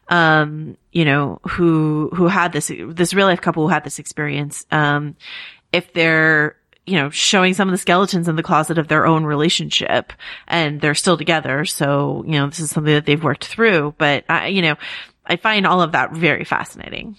[0.09, 4.67] um, you know, who, who had this, this real life couple who had this experience,
[4.73, 5.17] um,
[5.73, 9.25] if they're, you know, showing some of the skeletons in the closet of their own
[9.25, 10.13] relationship
[10.47, 11.65] and they're still together.
[11.65, 14.77] So, you know, this is something that they've worked through, but I, you know,
[15.27, 17.17] I find all of that very fascinating.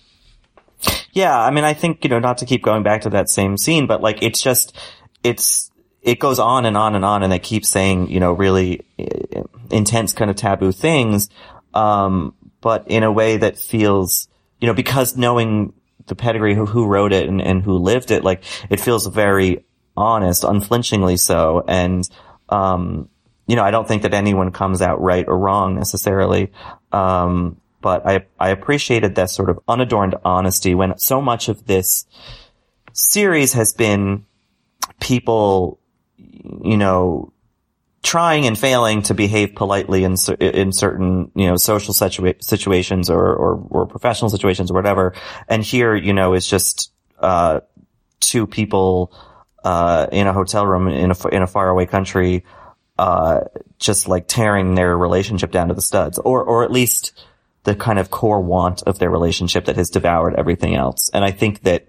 [1.11, 3.57] Yeah, I mean, I think, you know, not to keep going back to that same
[3.57, 4.77] scene, but like, it's just,
[5.23, 8.85] it's, it goes on and on and on and they keep saying, you know, really
[8.99, 11.29] uh, intense kind of taboo things,
[11.73, 14.27] um, but in a way that feels,
[14.59, 15.73] you know, because knowing
[16.07, 19.65] the pedigree who, who wrote it and, and who lived it, like, it feels very
[19.97, 21.63] honest, unflinchingly so.
[21.67, 22.07] And,
[22.49, 23.09] um,
[23.47, 26.51] you know, I don't think that anyone comes out right or wrong necessarily.
[26.91, 32.07] Um, but I, I appreciated that sort of unadorned honesty when so much of this
[32.93, 34.25] series has been
[34.99, 35.79] people,
[36.17, 37.31] you know,
[38.01, 43.23] trying and failing to behave politely in in certain you know social situa- situations or,
[43.23, 45.13] or, or professional situations or whatever.
[45.47, 47.59] And here, you know, it's just uh,
[48.19, 49.13] two people
[49.63, 52.45] uh, in a hotel room in a in a faraway country,
[52.97, 53.41] uh,
[53.77, 57.13] just like tearing their relationship down to the studs, or or at least
[57.65, 61.09] the kind of core want of their relationship that has devoured everything else.
[61.13, 61.87] And I think that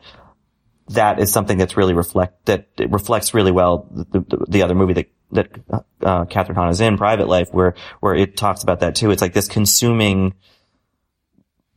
[0.89, 4.95] that is something that's really reflect that reflects really well the, the, the other movie
[4.95, 5.49] that that
[6.03, 9.11] uh, Kathryn Hahn is in, Private Life, where where it talks about that too.
[9.11, 10.35] It's like this consuming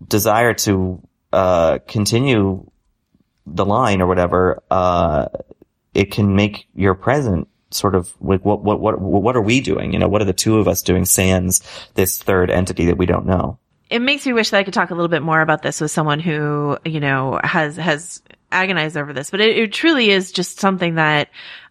[0.05, 1.01] desire to
[1.33, 2.69] uh, continue
[3.45, 4.63] the line or whatever.
[4.69, 5.27] Uh,
[5.93, 9.93] it can make your present sort of like what what what what are we doing?
[9.93, 11.05] You know, what are the two of us doing?
[11.05, 11.61] Sans
[11.95, 13.58] this third entity that we don't know.
[13.89, 15.91] It makes me wish that I could talk a little bit more about this with
[15.91, 18.21] someone who you know has has
[18.51, 21.29] agonized over this, but it, it truly is just something that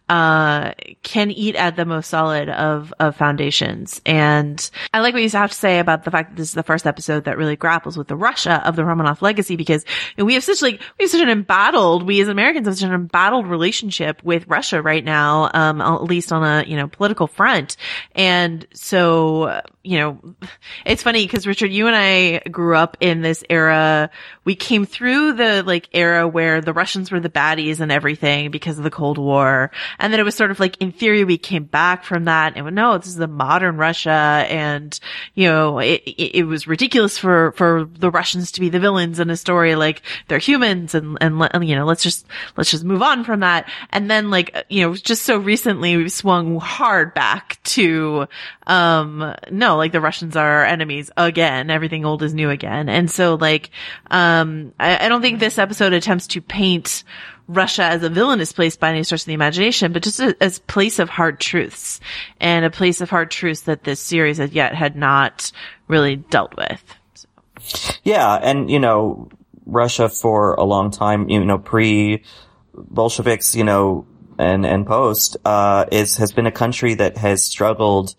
[0.09, 4.01] uh, can eat at the most solid of, of foundations.
[4.07, 6.63] And I like what you have to say about the fact that this is the
[6.63, 9.85] first episode that really grapples with the Russia of the Romanov legacy because
[10.17, 12.93] we have such like, we have such an embattled, we as Americans have such an
[12.93, 17.77] embattled relationship with Russia right now, um, at least on a, you know, political front.
[18.15, 20.35] And so, you know,
[20.85, 24.11] it's funny because Richard, you and I grew up in this era.
[24.45, 28.77] We came through the like era where the Russians were the baddies and everything because
[28.77, 29.71] of the Cold War.
[29.97, 32.75] And then it was sort of like, in theory, we came back from that and
[32.75, 34.11] no, this is the modern Russia.
[34.11, 34.97] And,
[35.33, 39.19] you know, it, it, it, was ridiculous for, for the Russians to be the villains
[39.19, 39.73] in a story.
[39.73, 43.67] Like they're humans and, and, you know, let's just, let's just move on from that.
[43.89, 48.27] And then like, you know, just so recently we've swung hard back to,
[48.67, 51.69] um, no, like the Russians are our enemies again.
[51.71, 52.89] Everything old is new again.
[52.89, 53.71] And so like,
[54.11, 57.03] um, I, I don't think this episode attempts to paint
[57.49, 60.59] Russia as a villainous place by any stretch of the imagination, but just a, as
[60.59, 61.99] place of hard truths
[62.39, 65.51] and a place of hard truths that this series as yet had not
[65.87, 66.83] really dealt with.
[67.15, 67.27] So.
[68.03, 68.35] Yeah.
[68.35, 69.29] And, you know,
[69.65, 72.23] Russia for a long time, you know, pre
[72.75, 74.05] Bolsheviks, you know,
[74.37, 78.15] and, and post, uh, is, has been a country that has struggled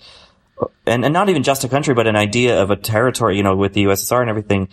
[0.86, 3.56] and, and not even just a country, but an idea of a territory, you know,
[3.56, 4.68] with the USSR and everything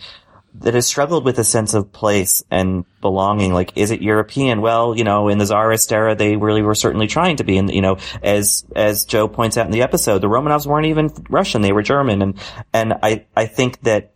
[0.60, 3.52] that has struggled with a sense of place and belonging.
[3.52, 4.60] Like, is it European?
[4.60, 7.58] Well, you know, in the Tsarist era, they really were certainly trying to be.
[7.58, 11.12] And, you know, as, as Joe points out in the episode, the Romanovs weren't even
[11.28, 11.62] Russian.
[11.62, 12.22] They were German.
[12.22, 12.38] And,
[12.72, 14.12] and I, I think that,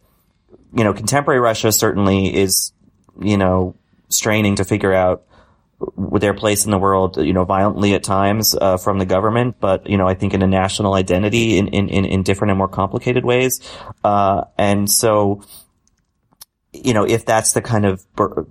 [0.75, 2.73] you know, contemporary Russia certainly is,
[3.21, 3.77] you know,
[4.09, 5.25] straining to figure out
[6.21, 9.88] their place in the world, you know, violently at times uh, from the government, but
[9.88, 13.25] you know, I think in a national identity in in in, different and more complicated
[13.25, 13.61] ways.
[14.05, 15.42] Uh, and so,
[16.73, 18.05] you know, if that's the kind of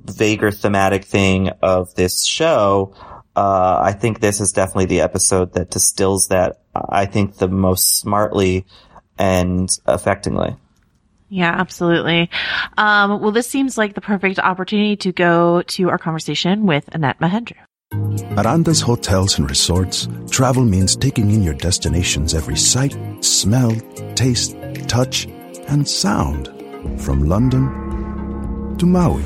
[0.06, 2.94] vaguer thematic thing of this show,
[3.36, 8.00] uh, I think this is definitely the episode that distills that, I think, the most
[8.00, 8.66] smartly
[9.18, 10.58] and affectingly.
[11.32, 12.30] Yeah, absolutely.
[12.78, 17.20] Um, well, this seems like the perfect opportunity to go to our conversation with Annet
[17.20, 17.56] Mahendru.
[18.38, 23.72] At Andaz Hotels and Resorts, travel means taking in your destination's every sight, smell,
[24.14, 24.58] taste,
[24.90, 25.26] touch,
[25.70, 26.50] and sound.
[27.00, 29.24] From London to Maui,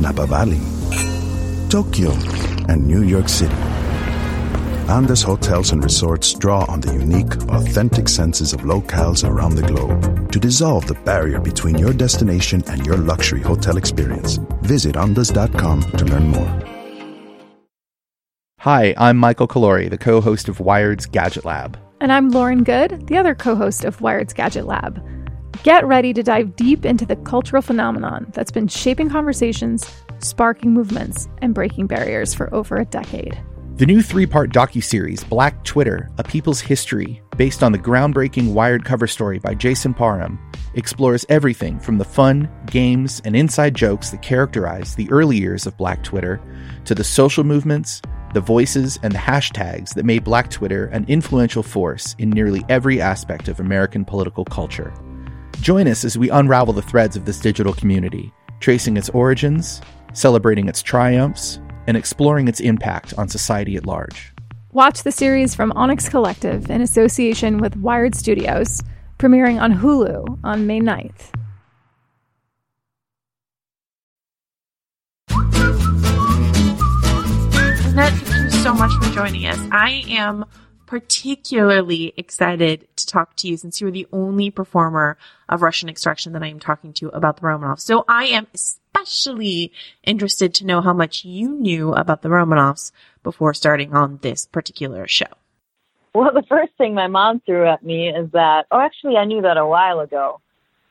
[0.00, 0.60] Napa Valley,
[1.68, 2.10] Tokyo,
[2.68, 3.54] and New York City.
[4.88, 10.15] Andaz Hotels and Resorts draw on the unique, authentic senses of locales around the globe
[10.30, 14.38] to dissolve the barrier between your destination and your luxury hotel experience.
[14.62, 16.62] Visit Andaz.com to learn more.
[18.60, 21.78] Hi, I'm Michael Calore, the co host of Wired's Gadget Lab.
[22.00, 25.00] And I'm Lauren Goode, the other co host of Wired's Gadget Lab.
[25.62, 31.28] Get ready to dive deep into the cultural phenomenon that's been shaping conversations, sparking movements,
[31.42, 33.38] and breaking barriers for over a decade.
[33.76, 39.06] The new three-part docu-series Black Twitter: A People's History, based on the groundbreaking Wired cover
[39.06, 40.38] story by Jason Parham,
[40.72, 45.76] explores everything from the fun, games, and inside jokes that characterize the early years of
[45.76, 46.40] Black Twitter
[46.86, 48.00] to the social movements,
[48.32, 52.98] the voices, and the hashtags that made Black Twitter an influential force in nearly every
[52.98, 54.94] aspect of American political culture.
[55.60, 59.82] Join us as we unravel the threads of this digital community, tracing its origins,
[60.14, 64.32] celebrating its triumphs, and exploring its impact on society at large.
[64.72, 68.82] Watch the series from Onyx Collective in association with Wired Studios,
[69.18, 71.32] premiering on Hulu on May 9th.
[77.96, 79.58] Annet, so much for joining us.
[79.72, 80.44] I am
[80.86, 85.18] particularly excited to talk to you since you're the only performer
[85.48, 87.80] of Russian extraction that I am talking to about the Romanoffs.
[87.80, 89.72] So I am especially
[90.04, 95.06] interested to know how much you knew about the Romanovs before starting on this particular
[95.06, 95.26] show.
[96.14, 99.42] Well, the first thing my mom threw at me is that, oh, actually, I knew
[99.42, 100.40] that a while ago.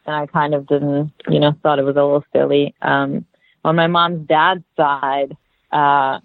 [0.05, 2.75] And I kind of didn't, you know, thought it was a little silly.
[2.81, 3.25] Um,
[3.63, 5.35] on my mom's dad's side,
[5.71, 6.19] uh,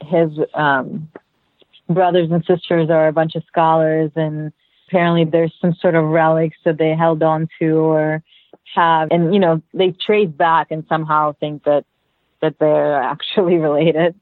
[0.00, 1.10] his um,
[1.88, 4.52] brothers and sisters are a bunch of scholars, and
[4.88, 8.22] apparently there's some sort of relics that they held on to or
[8.74, 11.84] have, and you know they trace back and somehow think that
[12.40, 14.14] that they're actually related.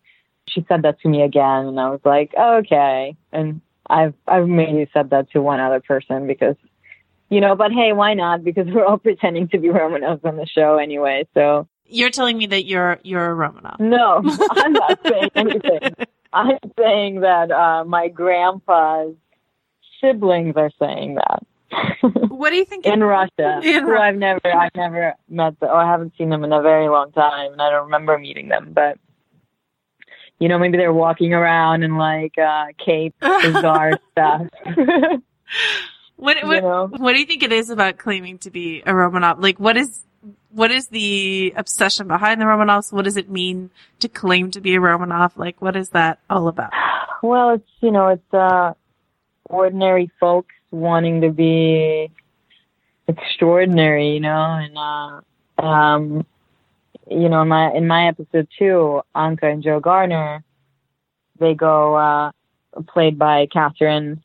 [0.47, 3.17] She said that to me again, and I was like, okay.
[3.33, 6.57] And I've I've maybe said that to one other person because,
[7.31, 8.45] you know, but hey, why not?
[8.45, 12.47] Because we're all pretending to be Romanovs on the show anyway, so you're telling me
[12.47, 13.81] that you're you're a Romanov.
[13.81, 15.95] No, I'm not saying anything.
[16.35, 19.15] I'm saying that uh, my grandpa's
[20.01, 21.47] siblings are saying that.
[22.29, 23.61] what do you think in Russia?
[23.63, 25.69] In I've never, I've never met them.
[25.73, 28.49] Oh, I haven't seen them in a very long time, and I don't remember meeting
[28.49, 28.73] them.
[28.73, 28.99] But
[30.39, 34.43] you know, maybe they're walking around in like uh, cape, bizarre stuff.
[36.17, 36.89] what what, You know?
[36.97, 39.43] what do you think it is about claiming to be a Romanov?
[39.43, 40.05] Like, what is
[40.55, 42.93] what is the obsession behind the Romanovs?
[42.93, 45.37] What does it mean to claim to be a Romanov?
[45.37, 46.73] Like, what is that all about?
[47.23, 48.75] Well, it's you know, it's uh,
[49.45, 52.11] ordinary folks wanting to be
[53.09, 56.27] extraordinary, you know, and uh, um,
[57.11, 60.45] you know, in my in my episode two, Anka and Joe Garner,
[61.39, 62.33] they go uh,
[62.89, 64.21] played by Kathryn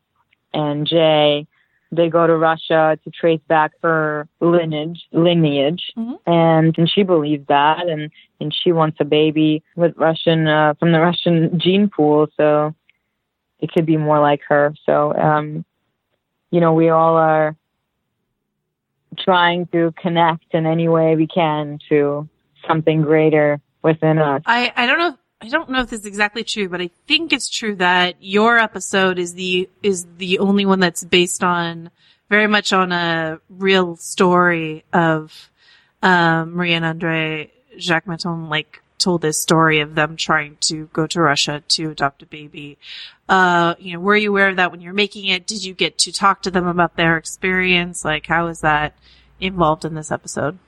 [0.53, 1.47] and Jay.
[1.91, 5.91] They go to Russia to trace back her lineage, lineage,
[6.27, 10.91] and and she believes that, and and she wants a baby with Russian uh, from
[10.91, 12.75] the Russian gene pool, so
[13.59, 14.73] it could be more like her.
[14.85, 15.65] So, um,
[16.51, 17.55] you know, we all are
[19.17, 22.29] trying to connect in any way we can to
[22.67, 24.41] something greater within us.
[24.45, 25.17] I, I don't know.
[25.41, 28.57] I don't know if this is exactly true, but I think it's true that your
[28.57, 31.91] episode is the is the only one that's based on
[32.29, 35.49] very much on a real story of
[36.03, 41.21] um, Maria and Andre Jacquemetton like told this story of them trying to go to
[41.21, 42.77] Russia to adopt a baby.
[43.29, 45.47] Uh, you know, were you aware of that when you're making it?
[45.47, 48.03] Did you get to talk to them about their experience?
[48.03, 48.93] Like, how is that
[49.39, 50.59] involved in this episode?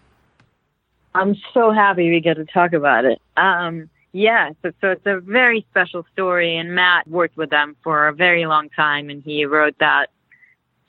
[1.13, 3.21] I'm so happy we get to talk about it.
[3.35, 8.07] Um, yeah, so, so it's a very special story, and Matt worked with them for
[8.07, 10.07] a very long time, and he wrote that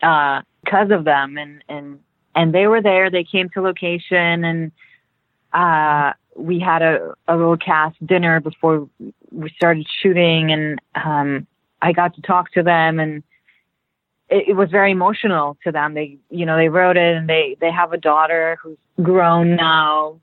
[0.03, 2.01] uh, because of them, and and
[2.35, 3.11] and they were there.
[3.11, 4.73] They came to location, and
[5.53, 8.89] uh, we had a, a little cast dinner before
[9.31, 11.47] we started shooting, and um,
[11.81, 13.23] I got to talk to them, and
[14.29, 15.95] it, it was very emotional to them.
[15.95, 20.21] They, you know, they wrote it, and they they have a daughter who's grown now.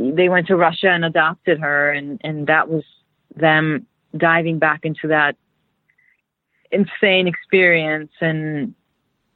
[0.00, 2.84] They went to Russia and adopted her, and and that was
[3.36, 3.86] them
[4.16, 5.36] diving back into that
[6.72, 8.74] insane experience and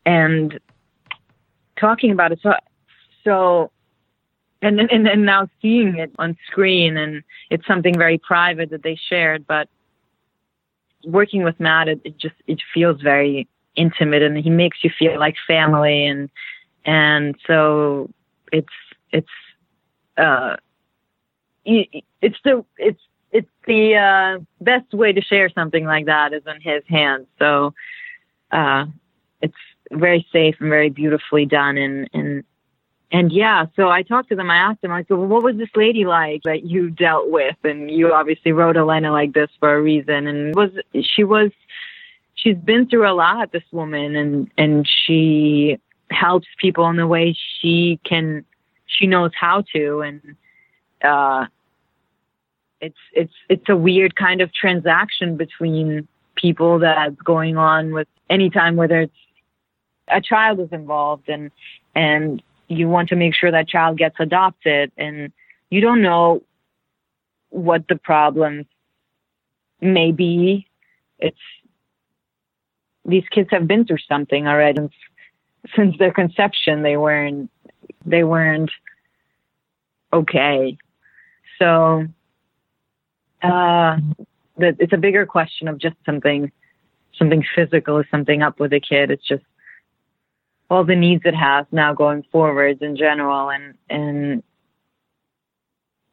[0.07, 0.59] and
[1.79, 2.41] talking about it.
[2.43, 2.55] So
[3.25, 3.71] so
[4.63, 8.99] and and and now seeing it on screen, and it's something very private that they
[9.09, 9.69] shared, but
[11.05, 13.47] working with Matt, it, it just it feels very
[13.77, 16.31] intimate, and he makes you feel like family, and
[16.87, 18.11] and so
[18.53, 18.69] it's
[19.13, 19.29] it's
[20.17, 20.57] uh
[21.65, 23.01] it's the it's
[23.33, 27.27] it's the uh best way to share something like that is in his hands.
[27.39, 27.75] So
[28.53, 28.87] uh
[29.41, 29.55] it's
[29.91, 32.45] very safe and very beautifully done, and and
[33.13, 34.51] and yeah, so I talked to them.
[34.51, 37.57] I asked them, I said, well, what was this lady like that you dealt with?
[37.63, 40.27] And you obviously wrote Elena like this for a reason.
[40.27, 41.53] And was she was,
[42.35, 45.79] she's been through a lot, this woman, and and she
[46.11, 48.45] helps people in the way she can,
[48.87, 50.37] she knows how to, and
[51.03, 51.47] uh,
[52.81, 58.51] it's it's it's a weird kind of transaction between people that's going on with any
[58.51, 59.13] time whether it's
[60.09, 61.51] a child is involved and
[61.95, 65.33] and you want to make sure that child gets adopted and
[65.71, 66.43] you don't know
[67.51, 68.67] what the problems
[69.81, 70.67] may be.
[71.19, 71.37] It's
[73.05, 74.89] these kids have been through something already
[75.77, 76.83] since their conception.
[76.83, 77.51] They weren't
[78.05, 78.71] they weren't
[80.13, 80.77] okay.
[81.59, 82.07] So
[83.43, 83.97] uh
[84.57, 86.51] it's a bigger question of just something
[87.19, 89.11] something physical is something up with a kid.
[89.11, 89.45] It's just
[90.71, 94.43] all the needs it has now going forwards in general and and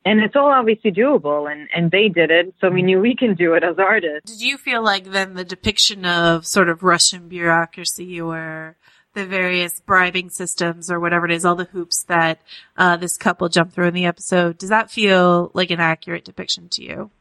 [0.04, 2.54] and it's all obviously doable and and they did it.
[2.60, 4.32] So we knew we can do it as artists.
[4.32, 8.78] Did you feel like then the depiction of sort of Russian bureaucracy or
[9.14, 12.42] the various bribing systems or whatever it is, all the hoops that
[12.78, 16.70] uh, this couple jump through in the episode, does that feel like an accurate depiction
[16.70, 17.12] to you?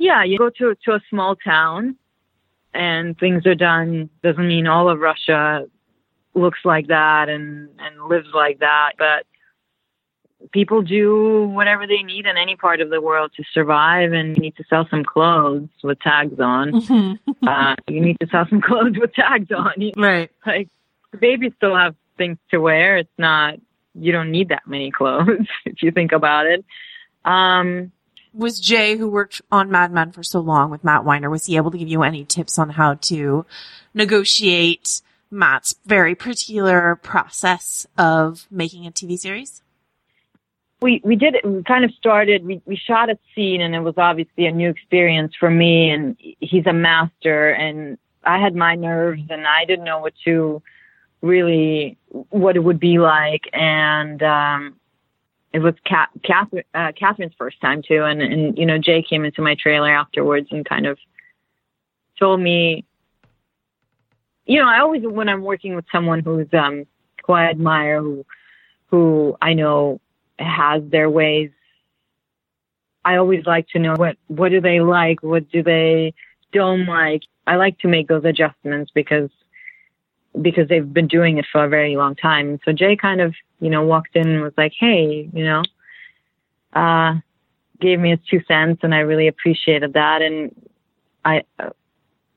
[0.00, 1.94] yeah you go to to a small town
[2.74, 5.66] and things are done doesn't mean all of russia
[6.34, 9.26] looks like that and and lives like that but
[10.52, 14.42] people do whatever they need in any part of the world to survive and you
[14.42, 17.18] need to sell some clothes with tags on.
[17.46, 19.74] Uh, you need to sell some clothes with tags on.
[19.96, 20.30] Right.
[20.46, 20.68] Like
[21.12, 23.54] the babies still have things to wear it's not
[23.94, 26.64] you don't need that many clothes if you think about it
[27.24, 27.92] um
[28.32, 31.56] Was Jay, who worked on Mad Men for so long with Matt Weiner, was he
[31.56, 33.44] able to give you any tips on how to
[33.92, 35.02] negotiate
[35.32, 39.62] Matt's very particular process of making a TV series?
[40.80, 43.80] we we did it we kind of started we we shot a scene and it
[43.80, 48.74] was obviously a new experience for me and he's a master and i had my
[48.74, 50.62] nerves and i didn't know what to
[51.22, 51.98] really
[52.30, 54.80] what it would be like and um
[55.52, 59.56] it was uh, Kathryn's first time too, and and you know Jay came into my
[59.56, 60.98] trailer afterwards and kind of
[62.18, 62.84] told me,
[64.46, 66.86] you know, I always when I'm working with someone who's um
[67.26, 68.24] who I admire, who
[68.86, 70.00] who I know
[70.38, 71.50] has their ways.
[73.04, 76.14] I always like to know what what do they like, what do they
[76.52, 77.22] don't like.
[77.46, 79.30] I like to make those adjustments because
[80.40, 82.60] because they've been doing it for a very long time.
[82.64, 85.62] So Jay kind of, you know, walked in and was like, "Hey, you know,
[86.72, 87.16] uh,
[87.80, 90.54] gave me his two cents, and I really appreciated that." And
[91.24, 91.42] I,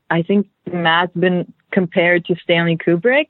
[0.09, 3.27] I think Matt's been compared to Stanley Kubrick,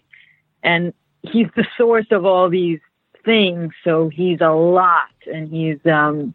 [0.64, 2.80] and he's the source of all these
[3.26, 3.74] things.
[3.84, 6.34] So he's a lot, and he's um,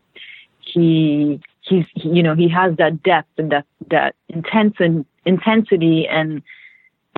[0.61, 6.43] he he's you know he has that depth and that that intense and intensity and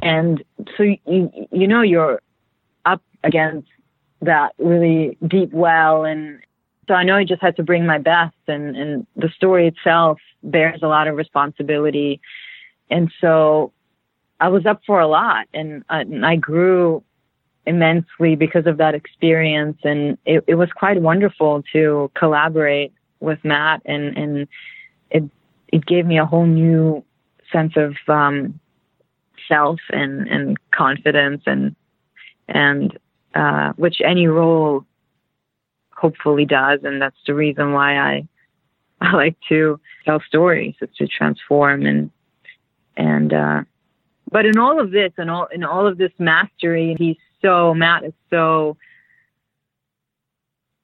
[0.03, 0.43] and
[0.77, 2.21] so you you know you're
[2.85, 3.69] up against
[4.23, 6.05] that really deep well.
[6.05, 6.41] And
[6.89, 10.19] so I know I just had to bring my best and and the story itself
[10.43, 12.21] bears a lot of responsibility.
[12.91, 13.73] And so
[14.41, 17.05] I was up for a lot and, and I grew
[17.67, 19.79] immensely because of that experience.
[19.85, 24.49] And it, it was quite wonderful to collaborate with Matt and and
[25.11, 25.25] it
[25.69, 27.05] it gave me a whole new
[27.53, 28.59] sense of um
[29.51, 31.77] self and and confidence and
[32.49, 32.99] and
[33.35, 34.87] uh which any role
[36.01, 36.81] hopefully does.
[36.83, 38.29] And that's the reason why I
[39.03, 42.11] I like to tell stories is to transform and
[42.97, 43.63] and uh
[44.31, 48.05] but in all of this and all in all of this mastery he's so Matt
[48.05, 48.77] is so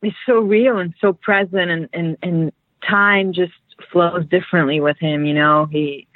[0.02, 2.52] he's so real and so present and and and
[2.86, 3.52] time just
[3.92, 5.66] flows differently with him you know?
[5.66, 6.06] He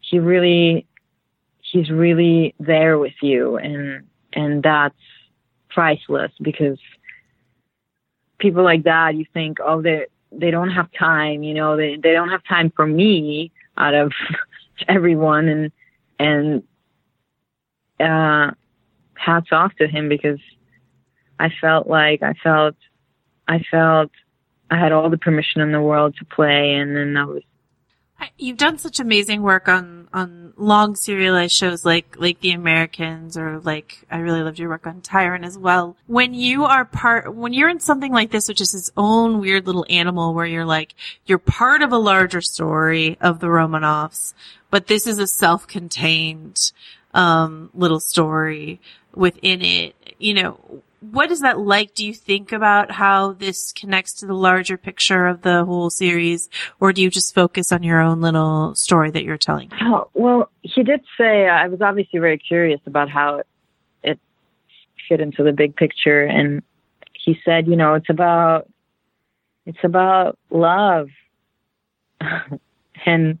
[0.00, 0.86] he really
[1.70, 4.94] he's really there with you and and that's
[5.70, 6.78] priceless because
[8.38, 12.12] people like that you think oh they they don't have time you know they they
[12.12, 14.12] don't have time for me out of
[14.88, 15.72] everyone and
[16.18, 16.62] and
[18.00, 18.52] uh
[19.14, 20.38] hats off to him because
[21.40, 22.76] I felt like I felt
[23.46, 24.10] I felt
[24.70, 27.42] I had all the permission in the world to play and then I was
[28.36, 33.60] You've done such amazing work on on long serialized shows like like The Americans or
[33.60, 35.96] like I really loved your work on Tyrant as well.
[36.06, 39.66] When you are part when you're in something like this which is its own weird
[39.66, 40.94] little animal where you're like
[41.26, 44.34] you're part of a larger story of the Romanovs,
[44.70, 46.72] but this is a self-contained
[47.14, 48.80] um little story
[49.14, 49.94] within it.
[50.18, 51.94] You know, what is that like?
[51.94, 56.48] Do you think about how this connects to the larger picture of the whole series,
[56.80, 59.70] or do you just focus on your own little story that you're telling?
[59.80, 63.46] Oh, well, he did say uh, I was obviously very curious about how it,
[64.02, 64.20] it
[65.08, 66.62] fit into the big picture, and
[67.12, 68.68] he said, you know, it's about
[69.66, 71.08] it's about love,
[73.06, 73.38] and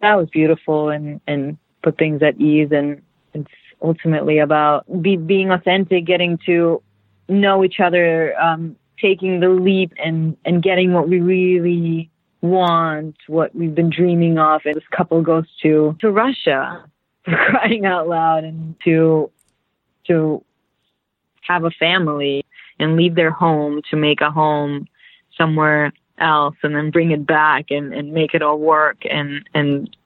[0.00, 3.02] that was beautiful and and put things at ease, and
[3.34, 3.50] it's
[3.82, 6.82] ultimately about be, being authentic, getting to
[7.28, 12.10] know each other, um, taking the leap and, and getting what we really
[12.40, 14.62] want, what we've been dreaming of.
[14.64, 16.84] And this couple goes to, to Russia
[17.24, 19.30] for crying out loud and to,
[20.06, 20.44] to
[21.42, 22.44] have a family
[22.78, 24.86] and leave their home to make a home
[25.36, 29.02] somewhere else and then bring it back and, and make it all work.
[29.08, 29.96] And, and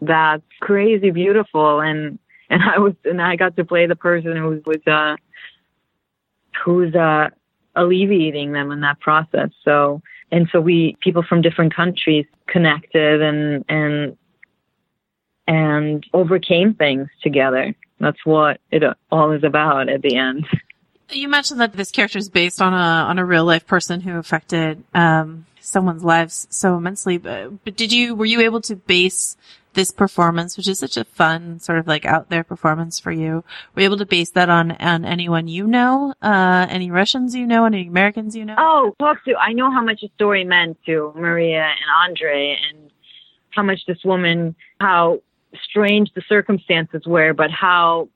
[0.00, 1.80] that's crazy beautiful.
[1.80, 2.18] And,
[2.50, 5.16] and I was, and I got to play the person who was, uh,
[6.64, 7.28] who's, uh,
[7.76, 9.50] alleviating them in that process.
[9.64, 14.16] So and so we people from different countries connected and and
[15.46, 17.74] and overcame things together.
[18.00, 20.46] That's what it all is about at the end.
[21.10, 24.16] You mentioned that this character is based on a on a real life person who
[24.16, 27.18] affected um, someone's lives so immensely.
[27.18, 29.36] But, but did you were you able to base
[29.76, 33.44] this performance, which is such a fun sort of like out there performance for you,
[33.74, 37.46] were you able to base that on on anyone you know, uh, any Russians you
[37.46, 38.56] know, any Americans you know?
[38.58, 39.36] Oh, talk to.
[39.36, 42.90] I know how much the story meant to Maria and Andre, and
[43.50, 45.20] how much this woman, how
[45.62, 48.08] strange the circumstances were, but how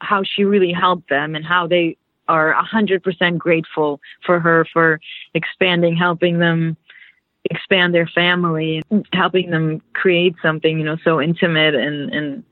[0.00, 1.96] how she really helped them and how they
[2.28, 5.00] are a hundred percent grateful for her for
[5.34, 6.76] expanding, helping them
[7.50, 8.82] expand their family,
[9.12, 12.44] helping them create something, you know, so intimate and and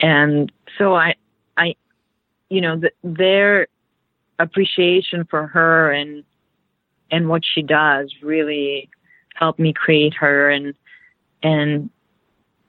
[0.00, 1.14] and so I
[1.56, 1.74] I
[2.48, 3.68] you know the, their
[4.38, 6.24] appreciation for her and
[7.10, 8.88] and what she does really
[9.34, 10.74] helped me create her and
[11.42, 11.90] and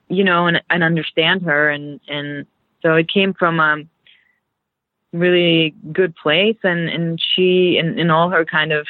[0.08, 2.46] you know and and understand her and and
[2.82, 3.82] so it came from a
[5.12, 8.86] really good place and and she and, and all her kind of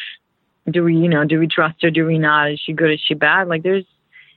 [0.69, 3.01] do we you know do we trust her do we not is she good is
[3.07, 3.85] she bad like there's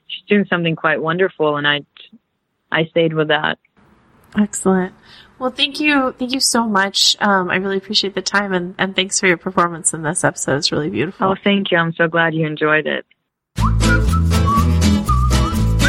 [0.07, 1.82] she's doing something quite wonderful and i
[2.71, 3.57] i stayed with that
[4.36, 4.95] Excellent.
[5.38, 6.11] Well, thank you.
[6.17, 7.15] Thank you so much.
[7.19, 10.55] Um, I really appreciate the time and, and thanks for your performance in this episode.
[10.57, 11.28] It's really beautiful.
[11.28, 13.05] oh thank you i'm so glad you enjoyed it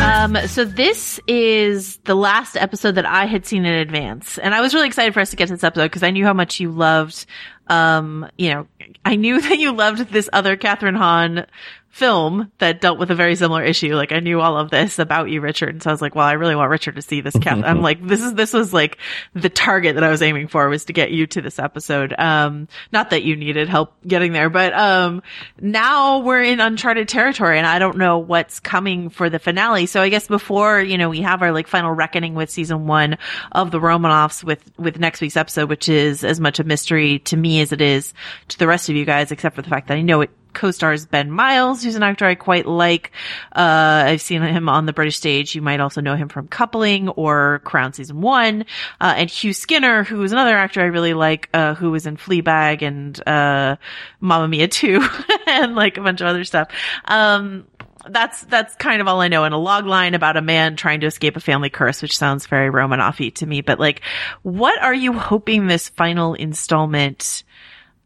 [0.04, 4.60] Um, so this is the last episode that I had seen in advance, and I
[4.60, 6.60] was really excited for us to get to this episode because I knew how much
[6.60, 7.24] you loved.
[7.68, 8.66] Um, you know,
[9.04, 11.46] I knew that you loved this other Kathryn Hahn
[11.94, 13.94] film that dealt with a very similar issue.
[13.94, 15.68] Like I knew all of this about you, Richard.
[15.68, 17.36] And so I was like, well, I really want Richard to see this.
[17.36, 17.64] Cat.
[17.64, 18.98] I'm like, this is, this was like
[19.32, 22.12] the target that I was aiming for was to get you to this episode.
[22.18, 25.22] Um, not that you needed help getting there, but, um,
[25.60, 29.86] now we're in uncharted territory and I don't know what's coming for the finale.
[29.86, 33.18] So I guess before, you know, we have our like final reckoning with season one
[33.52, 37.36] of the Romanoffs with, with next week's episode, which is as much a mystery to
[37.36, 38.14] me as it is
[38.48, 41.06] to the rest of you guys, except for the fact that I know it co-stars
[41.06, 43.12] Ben Miles, who's an actor I quite like.
[43.54, 45.54] Uh, I've seen him on the British stage.
[45.54, 48.64] You might also know him from Coupling or Crown season one.
[49.00, 52.16] Uh, and Hugh Skinner, who is another actor I really like, uh, who was in
[52.16, 53.76] Fleabag and, uh,
[54.20, 55.06] Mamma Mia 2
[55.46, 56.68] and like a bunch of other stuff.
[57.04, 57.66] Um,
[58.08, 59.44] that's that's kind of all I know.
[59.44, 62.46] And a log line about a man trying to escape a family curse, which sounds
[62.46, 63.60] very Romanoff-y to me.
[63.60, 64.02] But like,
[64.42, 67.44] what are you hoping this final installment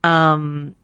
[0.04, 0.76] um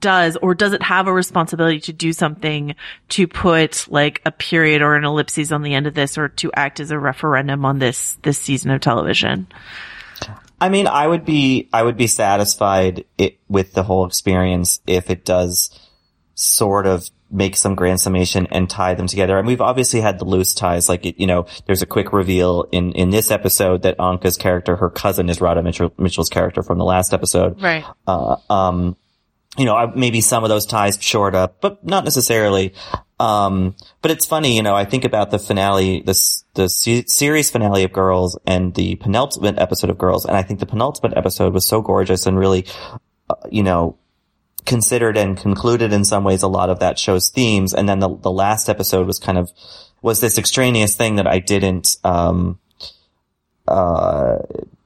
[0.00, 2.74] does or does it have a responsibility to do something
[3.10, 6.50] to put like a period or an ellipses on the end of this or to
[6.54, 9.46] act as a referendum on this this season of television?
[10.60, 15.10] I mean, I would be, I would be satisfied it, with the whole experience if
[15.10, 15.78] it does
[16.34, 19.36] sort of make some grand summation and tie them together.
[19.36, 22.66] And we've obviously had the loose ties, like, it, you know, there's a quick reveal
[22.70, 26.78] in, in this episode that Anka's character, her cousin is Radha Mitchell, Mitchell's character from
[26.78, 27.60] the last episode.
[27.60, 27.84] Right.
[28.06, 28.96] Uh, um,
[29.56, 32.74] you know, maybe some of those ties shored up, but not necessarily.
[33.20, 37.84] Um, but it's funny, you know, I think about the finale, this, the series finale
[37.84, 40.24] of Girls and the penultimate episode of Girls.
[40.24, 42.66] And I think the penultimate episode was so gorgeous and really,
[43.30, 43.98] uh, you know,
[44.66, 47.72] considered and concluded in some ways a lot of that show's themes.
[47.72, 49.50] And then the, the last episode was kind of,
[50.02, 52.58] was this extraneous thing that I didn't, um,
[53.66, 54.38] uh,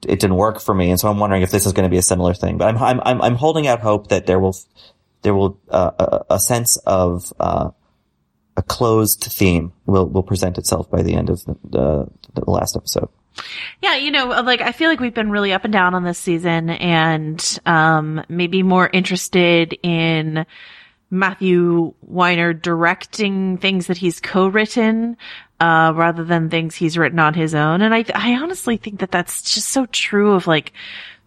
[0.07, 0.89] it didn't work for me.
[0.89, 3.01] And so I'm wondering if this is going to be a similar thing, but I'm,
[3.01, 4.55] I'm, I'm, holding out hope that there will,
[5.21, 7.71] there will, uh, a, a sense of, uh,
[8.55, 12.75] a closed theme will, will present itself by the end of the, the, the last
[12.75, 13.09] episode.
[13.81, 16.17] Yeah, you know, like I feel like we've been really up and down on this
[16.17, 20.45] season and um maybe more interested in
[21.09, 25.17] Matthew Weiner directing things that he's co-written
[25.59, 27.81] uh rather than things he's written on his own.
[27.81, 30.73] And I I honestly think that that's just so true of like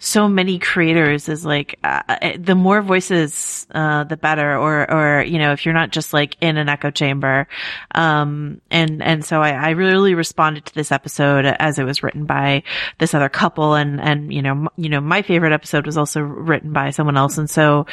[0.04, 5.38] so many creators is like uh, the more voices uh, the better or or you
[5.38, 7.46] know if you're not just like in an echo chamber.
[7.94, 12.26] Um and and so I, I really responded to this episode as it was written
[12.26, 12.64] by
[12.98, 13.74] this other couple.
[13.74, 17.16] And and you know m- you know my favorite episode was also written by someone
[17.16, 17.38] else.
[17.38, 17.86] And so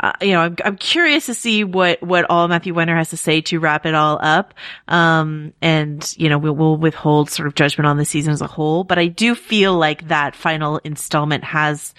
[0.00, 3.16] uh, you know I'm, I'm curious to see what what all Matthew Weiner has to
[3.16, 4.52] say to wrap it all up.
[4.86, 8.46] Um and you know we will withhold sort of judgment on the season as a
[8.46, 8.84] whole.
[8.84, 11.94] But I do feel like that final installment has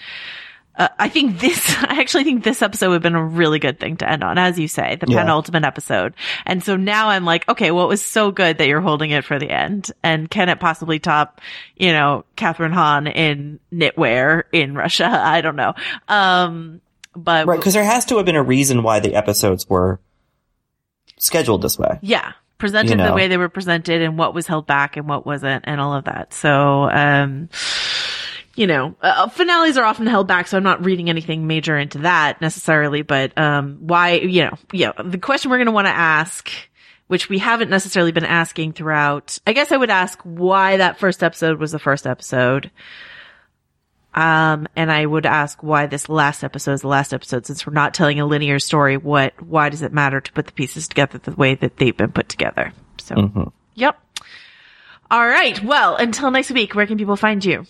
[0.78, 3.80] uh, I think this, I actually think this episode would have been a really good
[3.80, 5.20] thing to end on, as you say, the Yeah.
[5.22, 6.12] penultimate episode.
[6.44, 9.24] And so now I'm like, okay, well, it was so good that you're holding it
[9.24, 9.90] for the end.
[10.02, 11.40] And can it possibly top,
[11.76, 15.06] you know, Kathryn Hahn in knitwear in Russia?
[15.24, 15.72] I don't know.
[16.08, 16.82] Um,
[17.14, 19.98] but Right, because there has to have been a reason why the episodes were
[21.18, 21.98] scheduled this way.
[22.02, 22.32] Yeah.
[22.58, 25.64] Presented You the way they were presented and what was held back and what wasn't
[25.66, 26.34] and all of that.
[26.34, 27.48] So, um,
[28.56, 31.98] you know, uh, finales are often held back, so I'm not reading anything major into
[31.98, 35.92] that necessarily, but, um, why, you know, yeah, the question we're going to want to
[35.94, 36.50] ask,
[37.06, 41.22] which we haven't necessarily been asking throughout, I guess I would ask why that first
[41.22, 42.70] episode was the first episode.
[44.14, 47.74] Um, and I would ask why this last episode is the last episode, since we're
[47.74, 48.96] not telling a linear story.
[48.96, 52.12] What, why does it matter to put the pieces together the way that they've been
[52.12, 52.72] put together?
[52.98, 53.52] So, Mhm.
[53.74, 53.98] yep.
[55.10, 55.62] All right.
[55.62, 57.66] Well, until next week, where can people find you?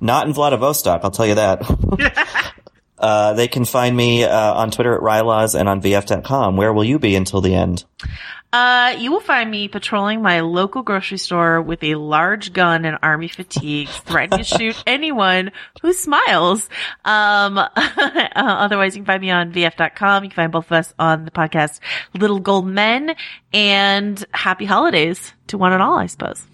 [0.00, 2.54] Not in Vladivostok, I'll tell you that.
[2.98, 6.56] uh, they can find me uh, on Twitter at Rylaws and on VF.com.
[6.56, 7.84] Where will you be until the end?
[8.52, 12.98] Uh, you will find me patrolling my local grocery store with a large gun and
[13.02, 16.68] army fatigues, threatening to shoot anyone who smiles.
[17.02, 17.58] Um,
[18.36, 20.24] otherwise you can find me on VF.com.
[20.24, 21.80] You can find both of us on the podcast
[22.12, 23.14] Little Gold Men
[23.54, 26.46] and happy holidays to one and all, I suppose.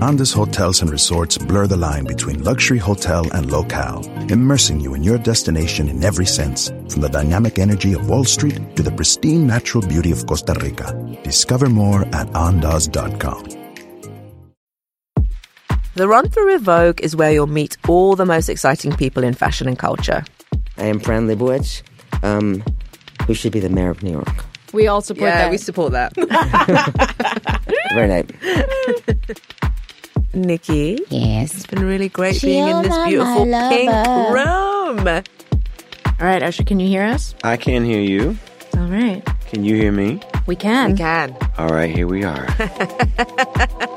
[0.00, 5.02] Andaz Hotels and Resorts blur the line between luxury hotel and locale, immersing you in
[5.02, 9.46] your destination in every sense, from the dynamic energy of Wall Street to the pristine
[9.46, 10.94] natural beauty of Costa Rica.
[11.22, 13.44] Discover more at andaz.com.
[15.96, 19.34] The Run Through with Vogue is where you'll meet all the most exciting people in
[19.34, 20.24] fashion and culture.
[20.78, 21.82] I am Fran Lebowitz,
[22.22, 22.64] um,
[23.26, 24.49] who should be the mayor of New York.
[24.72, 25.50] We all support yeah, that.
[25.50, 26.14] we support that.
[27.94, 28.26] Very nice.
[30.32, 30.98] Nikki.
[31.08, 31.54] Yes.
[31.54, 35.08] It's been really great being in this beautiful pink room.
[35.08, 37.34] All right, Usher, can you hear us?
[37.42, 38.36] I can hear you.
[38.76, 39.26] All right.
[39.48, 40.20] Can you hear me?
[40.46, 40.92] We can.
[40.92, 41.36] We can.
[41.58, 42.46] All right, here we are.